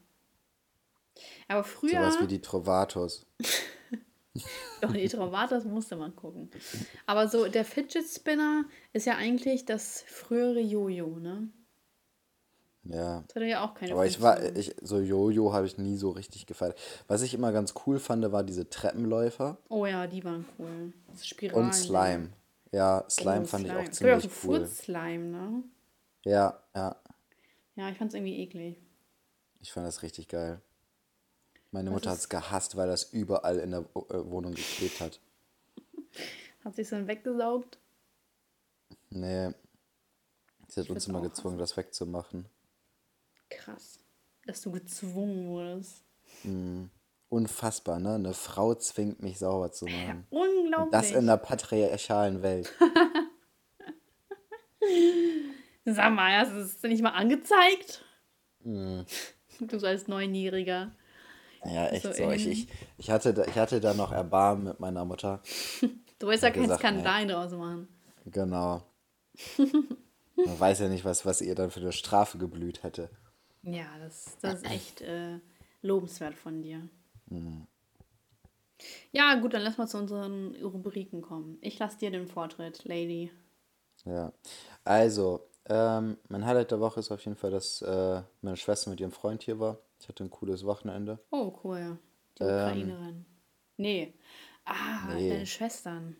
[1.48, 3.26] Aber früher, Sowas wie die Trovatos.
[4.80, 6.50] doch, die Trovatos musste man gucken.
[7.06, 11.48] Aber so, der Fidget Spinner ist ja eigentlich das frühere Jojo, ne?
[12.84, 13.22] Ja.
[13.26, 16.10] Das hatte ja auch keine Aber ich war, ich, so Jojo habe ich nie so
[16.10, 16.78] richtig gefeiert.
[17.08, 20.92] Was ich immer ganz cool fand, war diese Treppenläufer Oh ja, die waren cool.
[21.08, 22.30] Das Spiralen, und Slime.
[22.72, 23.80] Ja, Slime Oh, fand ich Slime.
[23.80, 24.58] auch Es gibt ziemlich so cool.
[24.60, 25.62] Furz-Slime, ne?
[26.24, 26.96] Ja, ja.
[27.76, 28.76] Ja, ich fand's irgendwie eklig.
[29.60, 30.60] Ich fand das richtig geil.
[31.72, 35.20] Meine Mutter hat es gehasst, weil das überall in der äh, Wohnung geklebt hat.
[36.64, 37.78] Hat sich dann weggesaugt?
[39.08, 39.52] Nee.
[40.68, 42.44] Sie hat uns immer gezwungen, das wegzumachen.
[43.48, 43.98] Krass.
[44.44, 46.04] Dass du gezwungen wurdest.
[47.28, 48.16] Unfassbar, ne?
[48.16, 50.26] Eine Frau zwingt mich sauber zu machen.
[50.30, 50.84] Unglaublich.
[50.84, 52.70] Und das in einer patriarchalen Welt.
[55.84, 58.04] Sag mal, hast du es nicht mal angezeigt?
[58.64, 59.06] Mhm.
[59.62, 60.90] Du so als Neunjähriger.
[61.64, 62.30] Ja, echt So so.
[62.30, 65.42] Ich, ich, ich, hatte da, ich hatte da noch Erbarmen mit meiner Mutter.
[66.18, 67.88] Du willst ja keinen Skandal draus machen.
[68.26, 68.82] Genau.
[69.56, 73.10] Man weiß ja nicht, was, was ihr dann für eine Strafe geblüht hätte.
[73.62, 75.38] Ja, das, das ist echt äh,
[75.82, 76.88] lobenswert von dir.
[77.26, 77.66] Mhm.
[79.12, 81.58] Ja, gut, dann lass mal zu unseren Rubriken kommen.
[81.60, 83.30] Ich lasse dir den Vortritt, Lady.
[84.04, 84.32] Ja.
[84.84, 88.98] Also, Ähm, mein Highlight der Woche ist auf jeden Fall, dass äh, meine Schwester mit
[88.98, 89.78] ihrem Freund hier war.
[90.00, 91.18] Ich hatte ein cooles Wochenende.
[91.30, 91.98] Oh, cool.
[92.38, 93.26] Die Ähm, Ukrainerin.
[93.76, 94.14] Nee.
[94.64, 96.16] Ah, deine nee, Schwestern.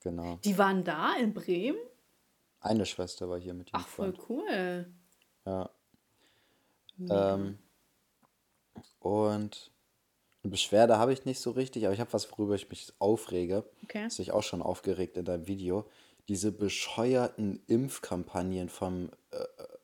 [0.00, 0.36] genau.
[0.44, 1.78] Die waren da in Bremen?
[2.60, 4.28] Eine Schwester war hier mit ihrem Ach, voll Freund.
[4.28, 4.92] cool.
[5.46, 5.70] Ja.
[7.08, 7.58] Ähm,
[8.98, 9.70] und
[10.42, 13.64] eine Beschwerde habe ich nicht so richtig, aber ich habe was, worüber ich mich aufrege.
[13.84, 14.04] Okay.
[14.04, 15.88] Das ich auch schon aufgeregt in deinem Video.
[16.28, 19.36] Diese bescheuerten Impfkampagnen vom, äh,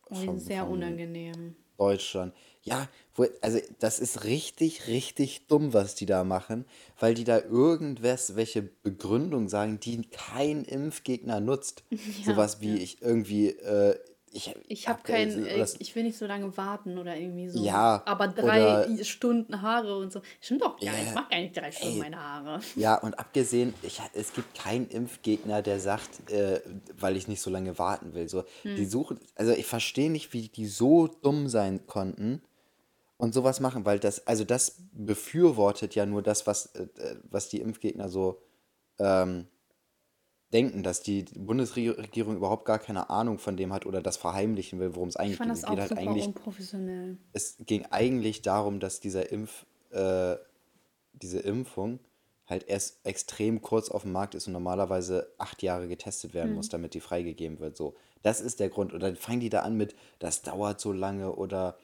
[0.09, 1.57] Oh, die sind vom, sehr vom unangenehm.
[1.79, 2.33] Deutschland.
[2.67, 6.65] Ja, wo, also das ist richtig, richtig dumm, was die da machen,
[6.99, 11.85] weil die da irgendwas, welche Begründung sagen, die kein Impfgegner nutzt.
[12.27, 12.83] Ja, Sowas wie ja.
[12.83, 13.97] ich irgendwie, äh,
[14.33, 17.49] ich Ich habe hab, kein, äh, das, ich will nicht so lange warten oder irgendwie
[17.49, 17.63] so.
[17.65, 20.21] ja, Aber drei oder Stunden Haare und so.
[20.41, 21.03] Stimmt doch gar nicht.
[21.03, 22.61] Ich ja, mach gar nicht drei Stunden ey, meine Haare.
[22.77, 26.61] Ja, und abgesehen, ich, es gibt keinen Impfgegner, der sagt, äh,
[26.99, 28.29] weil ich nicht so lange warten will.
[28.29, 28.91] So, die Hm.
[28.91, 32.43] suchen, also ich verstehe nicht, wie die so dumm sein konnten
[33.19, 37.49] und sowas machen, weil das, also das befürwortet ja nur das, was, äh, äh, was
[37.49, 38.43] die Impfgegner so
[38.99, 39.47] ähm,
[40.53, 44.95] denken, dass die Bundesregierung überhaupt gar keine Ahnung von dem hat oder das verheimlichen will,
[44.95, 45.51] worum es Ich eigentlich geht.
[45.51, 47.19] Es geht auch halt eigentlich, unprofessionell.
[47.33, 50.37] es ging eigentlich darum, dass dieser Impf, äh,
[51.13, 51.99] diese Impfung
[52.47, 56.67] halt erst extrem kurz auf dem Markt ist und normalerweise acht Jahre getestet werden muss,
[56.67, 56.73] Hm.
[56.73, 57.77] damit die freigegeben wird.
[57.77, 58.93] So, das ist der Grund.
[58.93, 61.77] Und dann fangen die da an mit, das dauert so lange oder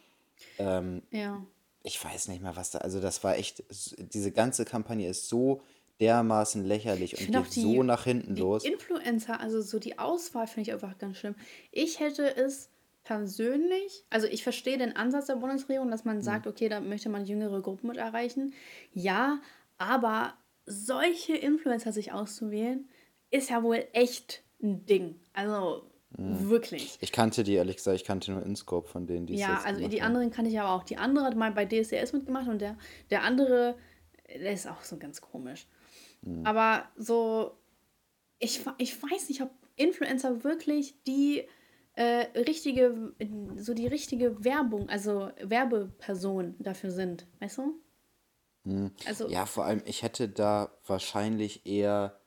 [0.58, 1.44] ähm, Ja.
[1.82, 2.78] ich weiß nicht mehr, was da.
[2.78, 3.64] Also das war echt,
[3.98, 5.62] diese ganze Kampagne ist so
[6.00, 8.64] dermaßen lächerlich Ich und geht so die, nach hinten die los.
[8.64, 11.36] Influencer, also so die Auswahl finde ich einfach ganz schlimm.
[11.70, 12.70] Ich hätte es
[13.04, 17.24] persönlich, also ich verstehe den Ansatz der Bundesregierung, dass man sagt, okay, da möchte man
[17.26, 18.52] jüngere Gruppen mit erreichen.
[18.92, 19.40] Ja,
[19.78, 20.34] aber
[20.66, 22.88] solche Influencer sich auszuwählen,
[23.30, 25.20] ist ja wohl echt ein Ding.
[25.32, 26.98] Also wirklich.
[27.00, 29.88] Ich kannte die, ehrlich gesagt, ich kannte nur InScope von denen, die es Ja, also
[29.88, 30.84] die anderen kannte ich aber auch.
[30.84, 32.76] Die andere hat mal bei DSDS mitgemacht und der,
[33.10, 33.76] der andere,
[34.28, 35.66] der ist auch so ganz komisch.
[36.22, 36.46] Mhm.
[36.46, 37.56] Aber so,
[38.38, 41.44] ich, ich weiß nicht, ob Influencer wirklich die
[41.94, 43.14] äh, richtige,
[43.56, 47.26] so die richtige Werbung, also Werbeperson dafür sind.
[47.40, 47.80] Weißt du?
[49.06, 52.20] Also, Ja, vor allem, ich hätte da wahrscheinlich eher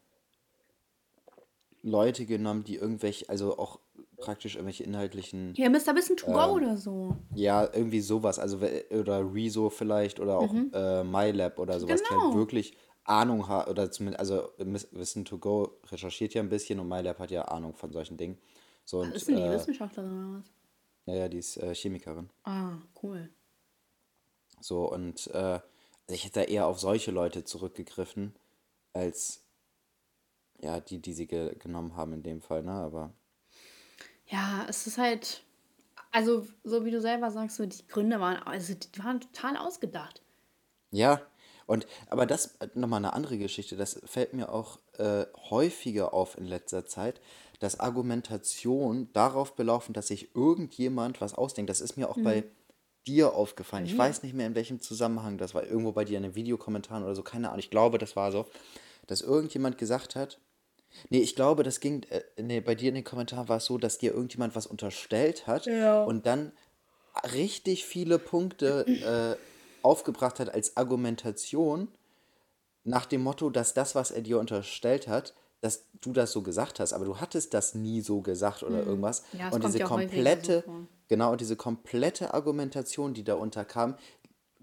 [1.86, 3.80] Leute genommen, die irgendwelche, also auch
[4.18, 5.96] praktisch irgendwelche inhaltlichen, ja, Mr.
[5.96, 7.16] Wissen to go ähm, oder so.
[7.36, 12.24] ja, irgendwie sowas, also oder Rezo vielleicht oder auch äh, MyLab oder sowas, die halt
[12.24, 12.30] Mhm.
[12.30, 12.36] Genau.
[12.36, 17.20] wirklich Ahnung haben, oder zumindest, also Wissen to Go recherchiert ja ein bisschen und MyLab
[17.20, 18.40] hat ja Ahnung von solchen Dingen.
[18.84, 20.46] So und, Ist denn die äh, Wissenschaftlerin oder was?
[21.06, 22.30] ja, ja, die ist äh, Chemikerin.
[22.46, 23.30] Ah, cool.
[24.60, 25.62] So, und äh, also
[26.10, 28.34] ich hätte da eher auf solche Leute zurückgegriffen,
[28.94, 29.45] als
[30.66, 32.72] ja, die, die sie ge genommen haben in dem Fall, ne?
[32.74, 33.14] Aber
[34.28, 35.44] Ja, es ist halt,
[36.12, 40.22] also so wie du selber sagst, so die Gründe waren, also die waren total ausgedacht.
[40.92, 41.22] ja,
[41.68, 46.46] und aber das nochmal eine andere Geschichte, das fällt mir auch äh, häufiger auf in
[46.46, 47.22] letzter Zeit,
[47.60, 51.70] dass Argumentation darauf belaufen, dass sich irgendjemand was ausdenkt.
[51.70, 52.44] Das ist mir auch bei
[53.08, 53.86] dir aufgefallen.
[53.86, 55.64] Ich weiß nicht mehr, in welchem Zusammenhang das war.
[55.66, 57.60] Irgendwo bei dir in den Videokommentaren oder so, keine Ahnung.
[57.60, 58.48] Ich glaube, das war so,
[59.08, 60.40] dass irgendjemand gesagt hat,
[61.10, 63.78] Nee, ich glaube, das ging, äh, nee, bei dir in den Kommentaren war es so,
[63.78, 66.04] dass dir irgendjemand was unterstellt hat Ja.
[66.04, 66.52] und dann
[67.34, 69.38] richtig viele Punkte äh,
[69.84, 71.90] aufgebracht hat als Argumentation
[72.84, 76.80] nach dem Motto, dass das, was er dir unterstellt hat, dass du das so gesagt
[76.80, 79.24] hast, aber du hattest das nie so gesagt oder irgendwas.
[79.32, 79.40] Hm.
[79.40, 80.64] Ja, und diese ja so komplette,
[81.08, 83.96] genau, und diese komplette Argumentation, die da unterkam,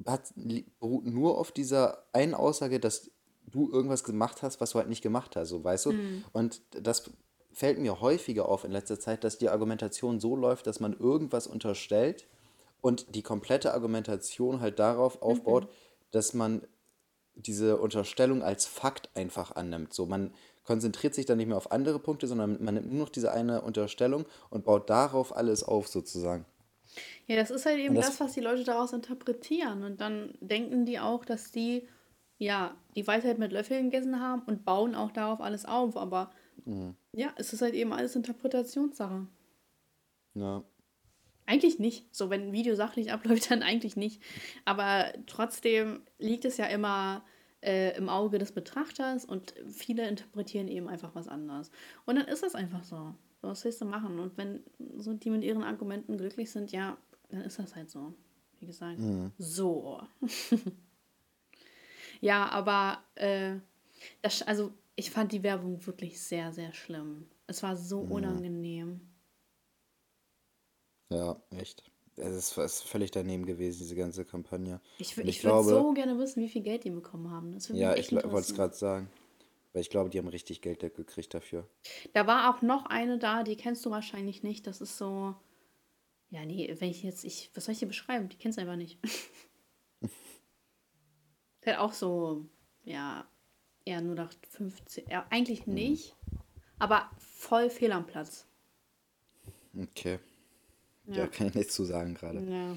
[0.06, 0.32] hat,
[0.80, 3.10] beruht nur auf dieser einen Aussage, dass
[3.52, 5.90] du irgendwas gemacht hast, was du halt nicht gemacht hast, so weißt du?
[5.92, 6.24] Hm.
[6.32, 7.10] Und das
[7.52, 11.46] fällt mir häufiger auf in letzter Zeit, dass die Argumentation so läuft, dass man irgendwas
[11.46, 12.26] unterstellt
[12.80, 15.22] und die komplette Argumentation halt darauf Mhm.
[15.22, 15.68] aufbaut,
[16.10, 16.62] dass man
[17.34, 19.94] diese Unterstellung als Fakt einfach annimmt.
[19.94, 20.34] So, man
[20.64, 23.62] konzentriert sich dann nicht mehr auf andere Punkte, sondern man nimmt nur noch diese eine
[23.62, 26.44] Unterstellung und baut darauf alles auf, sozusagen.
[27.26, 29.82] Ja, das ist halt eben das- das, was die Leute daraus interpretieren.
[29.82, 31.88] Und dann denken die auch, dass die,
[32.42, 35.96] ja, die Weisheit mit Löffeln gegessen haben und bauen auch darauf alles auf.
[35.96, 36.30] Aber
[36.64, 36.94] Mhm.
[37.12, 39.26] ja, es ist halt eben alles Interpretationssache.
[40.34, 40.62] Ja.
[41.46, 42.14] Eigentlich nicht.
[42.14, 44.22] So, wenn ein Video sachlich abläuft, dann eigentlich nicht.
[44.64, 47.24] Aber trotzdem liegt es ja immer
[47.62, 51.70] äh, im Auge des Betrachters und viele interpretieren eben einfach was anderes.
[52.06, 53.14] Und dann ist das einfach so.
[53.40, 54.20] Was willst du machen?
[54.20, 54.62] Und wenn
[54.98, 56.96] so die mit ihren Argumenten glücklich sind, ja,
[57.30, 58.14] dann ist das halt so.
[58.60, 58.98] Wie gesagt,
[59.38, 60.00] so.
[62.22, 63.56] ja, aber äh,
[64.22, 67.26] das, also ich fand die Werbung wirklich sehr, sehr schlimm.
[67.48, 69.00] Es war so unangenehm.
[71.10, 71.82] Ja, echt.
[72.16, 74.80] Es ist, es ist völlig daneben gewesen, diese ganze Kampagne.
[74.98, 77.58] Ich, ich, ich würde so gerne wissen, wie viel Geld die bekommen haben.
[77.72, 79.10] Ja, ich wollte es gerade sagen.
[79.72, 81.66] Weil ich glaube, die haben richtig Geld gekriegt dafür.
[82.12, 84.66] Da war auch noch eine da, die kennst du wahrscheinlich nicht.
[84.68, 85.34] Das ist so.
[86.30, 87.24] Ja, nee, wenn ich jetzt.
[87.24, 88.28] Ich, was soll ich dir beschreiben?
[88.28, 89.00] Die kennst du einfach nicht.
[91.64, 92.44] Der hat auch so.
[92.84, 93.24] Ja,
[93.84, 95.04] eher nur nach 15.
[95.08, 96.16] Ja, eigentlich nicht.
[96.78, 98.46] Aber voll fehl am Platz.
[99.80, 100.18] Okay.
[101.06, 101.26] Ja, Ja.
[101.26, 102.40] kann ich nichts zu sagen gerade.
[102.40, 102.76] Ja.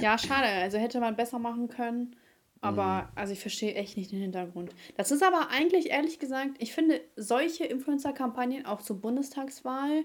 [0.00, 0.46] Ja, schade.
[0.48, 2.00] Also hätte man besser machen können.
[2.10, 2.14] Mhm.
[2.60, 4.74] Aber, also ich verstehe echt nicht den Hintergrund.
[4.96, 10.04] Das ist aber eigentlich, ehrlich gesagt, ich finde solche Influencer-Kampagnen, auch zur Bundestagswahl,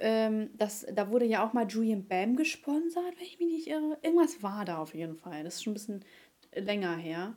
[0.00, 3.98] ähm, das, da wurde ja auch mal Julian Bam gesponsert, wenn ich mich nicht irre.
[4.02, 5.44] Irgendwas war da auf jeden Fall.
[5.44, 6.04] Das ist schon ein bisschen
[6.54, 7.34] länger her.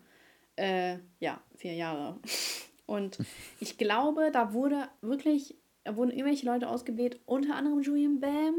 [0.56, 2.20] Äh, ja, vier Jahre.
[2.86, 3.18] Und
[3.60, 8.56] ich glaube, da wurde wirklich, da wurden irgendwelche Leute ausgewählt, unter anderem Julian Bam.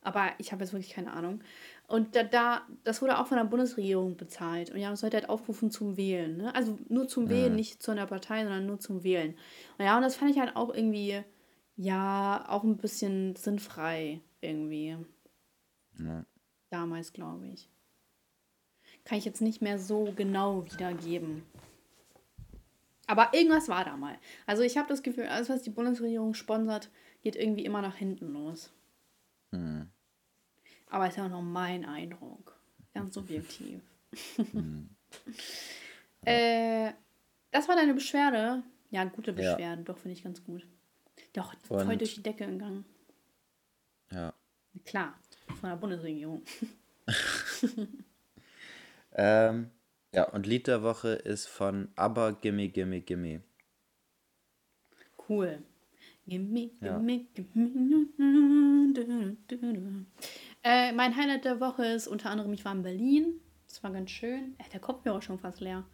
[0.00, 1.42] Aber ich habe jetzt wirklich keine Ahnung.
[1.86, 4.70] Und da, da, das wurde auch von der Bundesregierung bezahlt.
[4.70, 6.36] Und ja, es sollte halt aufrufen zum Wählen.
[6.36, 6.54] Ne?
[6.54, 9.34] Also nur zum Wählen, nicht zu einer Partei, sondern nur zum Wählen.
[9.76, 11.22] Und ja, und das fand ich halt auch irgendwie,
[11.76, 14.96] ja, auch ein bisschen sinnfrei irgendwie.
[15.98, 16.24] Ja.
[16.70, 17.68] Damals, glaube ich.
[19.08, 21.42] Kann ich jetzt nicht mehr so genau wiedergeben.
[23.06, 24.18] Aber irgendwas war da mal.
[24.44, 26.90] Also ich habe das Gefühl, alles, was die Bundesregierung sponsert,
[27.22, 28.70] geht irgendwie immer nach hinten los.
[29.52, 29.88] Hm.
[30.90, 32.54] Aber ist ja auch noch mein Eindruck.
[32.92, 33.80] Ganz subjektiv.
[36.26, 36.92] äh,
[37.50, 38.62] das war deine Beschwerde.
[38.90, 39.36] Ja, gute Ja.
[39.54, 40.66] Beschwerden, doch, finde ich ganz gut.
[41.32, 42.84] Doch, voll Und- durch die Decke gegangen.
[44.10, 44.34] Ja.
[44.84, 45.18] Klar,
[45.60, 46.42] von der Bundesregierung.
[49.12, 49.70] Ähm,
[50.14, 53.42] ja, und Lied der Woche ist von ABBA Gimme Gimme Gimme.
[55.28, 55.62] Cool.
[56.26, 56.98] Gimme, Ja.
[56.98, 58.08] gimme, gimme.
[60.62, 63.40] Äh, mein Highlight der Woche ist unter anderem, ich war in Berlin.
[63.66, 64.54] Das war ganz schön.
[64.58, 65.84] Äh, der Kopfhörer ist schon fast leer.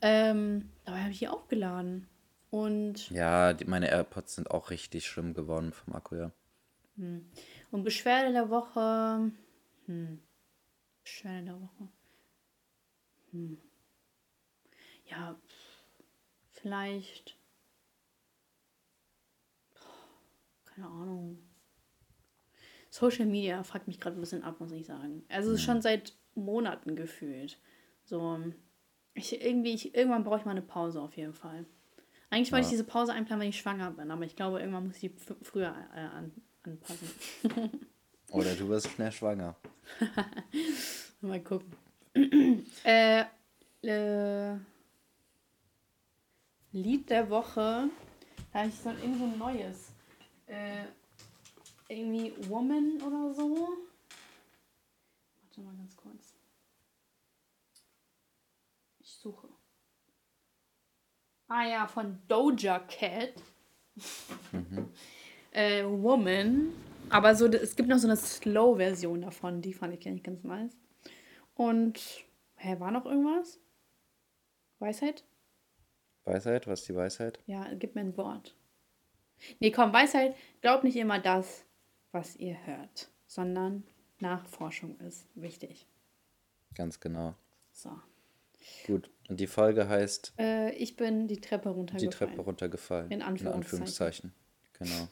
[0.00, 2.06] Ähm, dabei habe ich die aufgeladen.
[2.50, 6.30] Und, Ja, die, meine AirPods sind auch richtig schlimm geworden vom Akku, ja.
[6.96, 9.30] und Beschwerde der Woche.
[9.86, 10.18] Hm.
[11.04, 11.88] Beschwerde der Woche.
[13.38, 13.58] Hm.
[15.06, 15.36] Ja,
[16.52, 17.36] vielleicht.
[20.64, 21.38] Keine Ahnung.
[22.90, 25.24] Social Media fragt mich gerade ein bisschen ab, muss ich sagen.
[25.28, 27.58] Also es ist schon seit Monaten gefühlt.
[28.04, 28.40] So,
[29.14, 31.66] ich irgendwie, ich, irgendwann brauche ich mal eine Pause auf jeden Fall.
[32.30, 34.96] Eigentlich wollte ich diese Pause einplanen, wenn ich schwanger bin, aber ich glaube, irgendwann muss
[34.96, 36.32] ich die früher äh, an,
[36.62, 37.08] anpassen.
[38.30, 39.56] Oder du wirst schnell schwanger.
[41.20, 41.72] Mal gucken.
[42.84, 43.24] Äh,
[43.82, 44.56] äh,
[46.72, 47.90] Lied der Woche.
[48.52, 49.92] Da habe ich so irgendwie so ein neues.
[50.46, 50.84] Äh,
[51.88, 53.68] irgendwie Woman oder so.
[55.42, 56.34] Warte mal ganz kurz.
[59.00, 59.48] Ich suche.
[61.48, 63.34] Ah ja, von Doja Cat.
[65.52, 66.72] äh, Woman.
[67.10, 70.76] Aber so, es gibt noch so eine Slow-Version davon, die fand ich eigentlich ganz nice.
[71.58, 73.58] Und, hä, war noch irgendwas?
[74.78, 75.24] Weisheit?
[76.24, 77.40] Weisheit, was ist die Weisheit?
[77.46, 78.54] Ja, gib mir ein Wort.
[79.58, 81.64] Nee, komm, Weisheit, glaubt nicht immer das,
[82.12, 83.82] was ihr hört, sondern
[84.20, 85.88] Nachforschung ist wichtig.
[86.76, 87.34] Ganz genau.
[87.72, 87.90] So.
[88.86, 89.10] Gut.
[89.28, 92.10] Und die Folge heißt Äh, ich bin die Treppe Die runtergefallen.
[92.12, 93.10] Treppe runtergefallen.
[93.10, 94.32] In Anführungszeichen.
[94.32, 94.32] Anführungszeichen.
[94.78, 95.08] Genau.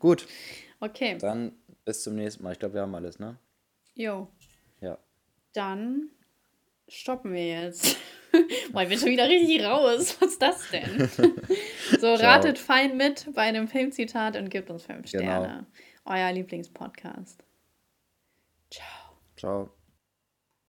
[0.00, 0.26] Gut,
[0.80, 2.52] Okay, dann bis zum nächsten Mal.
[2.52, 3.38] Ich glaube, wir haben alles, ne?
[3.94, 4.28] jo.
[5.56, 6.10] Dann
[6.88, 7.96] stoppen wir jetzt.
[8.72, 10.16] Boah, ich bin schon wieder richtig raus.
[10.20, 11.08] Was ist das denn?
[12.00, 15.24] so, ratet fein mit bei einem Filmzitat und gebt uns fünf Genau.
[15.24, 15.66] Sterne.
[16.04, 17.42] Euer Lieblingspodcast.
[18.70, 19.18] Ciao.
[19.36, 19.75] Ciao.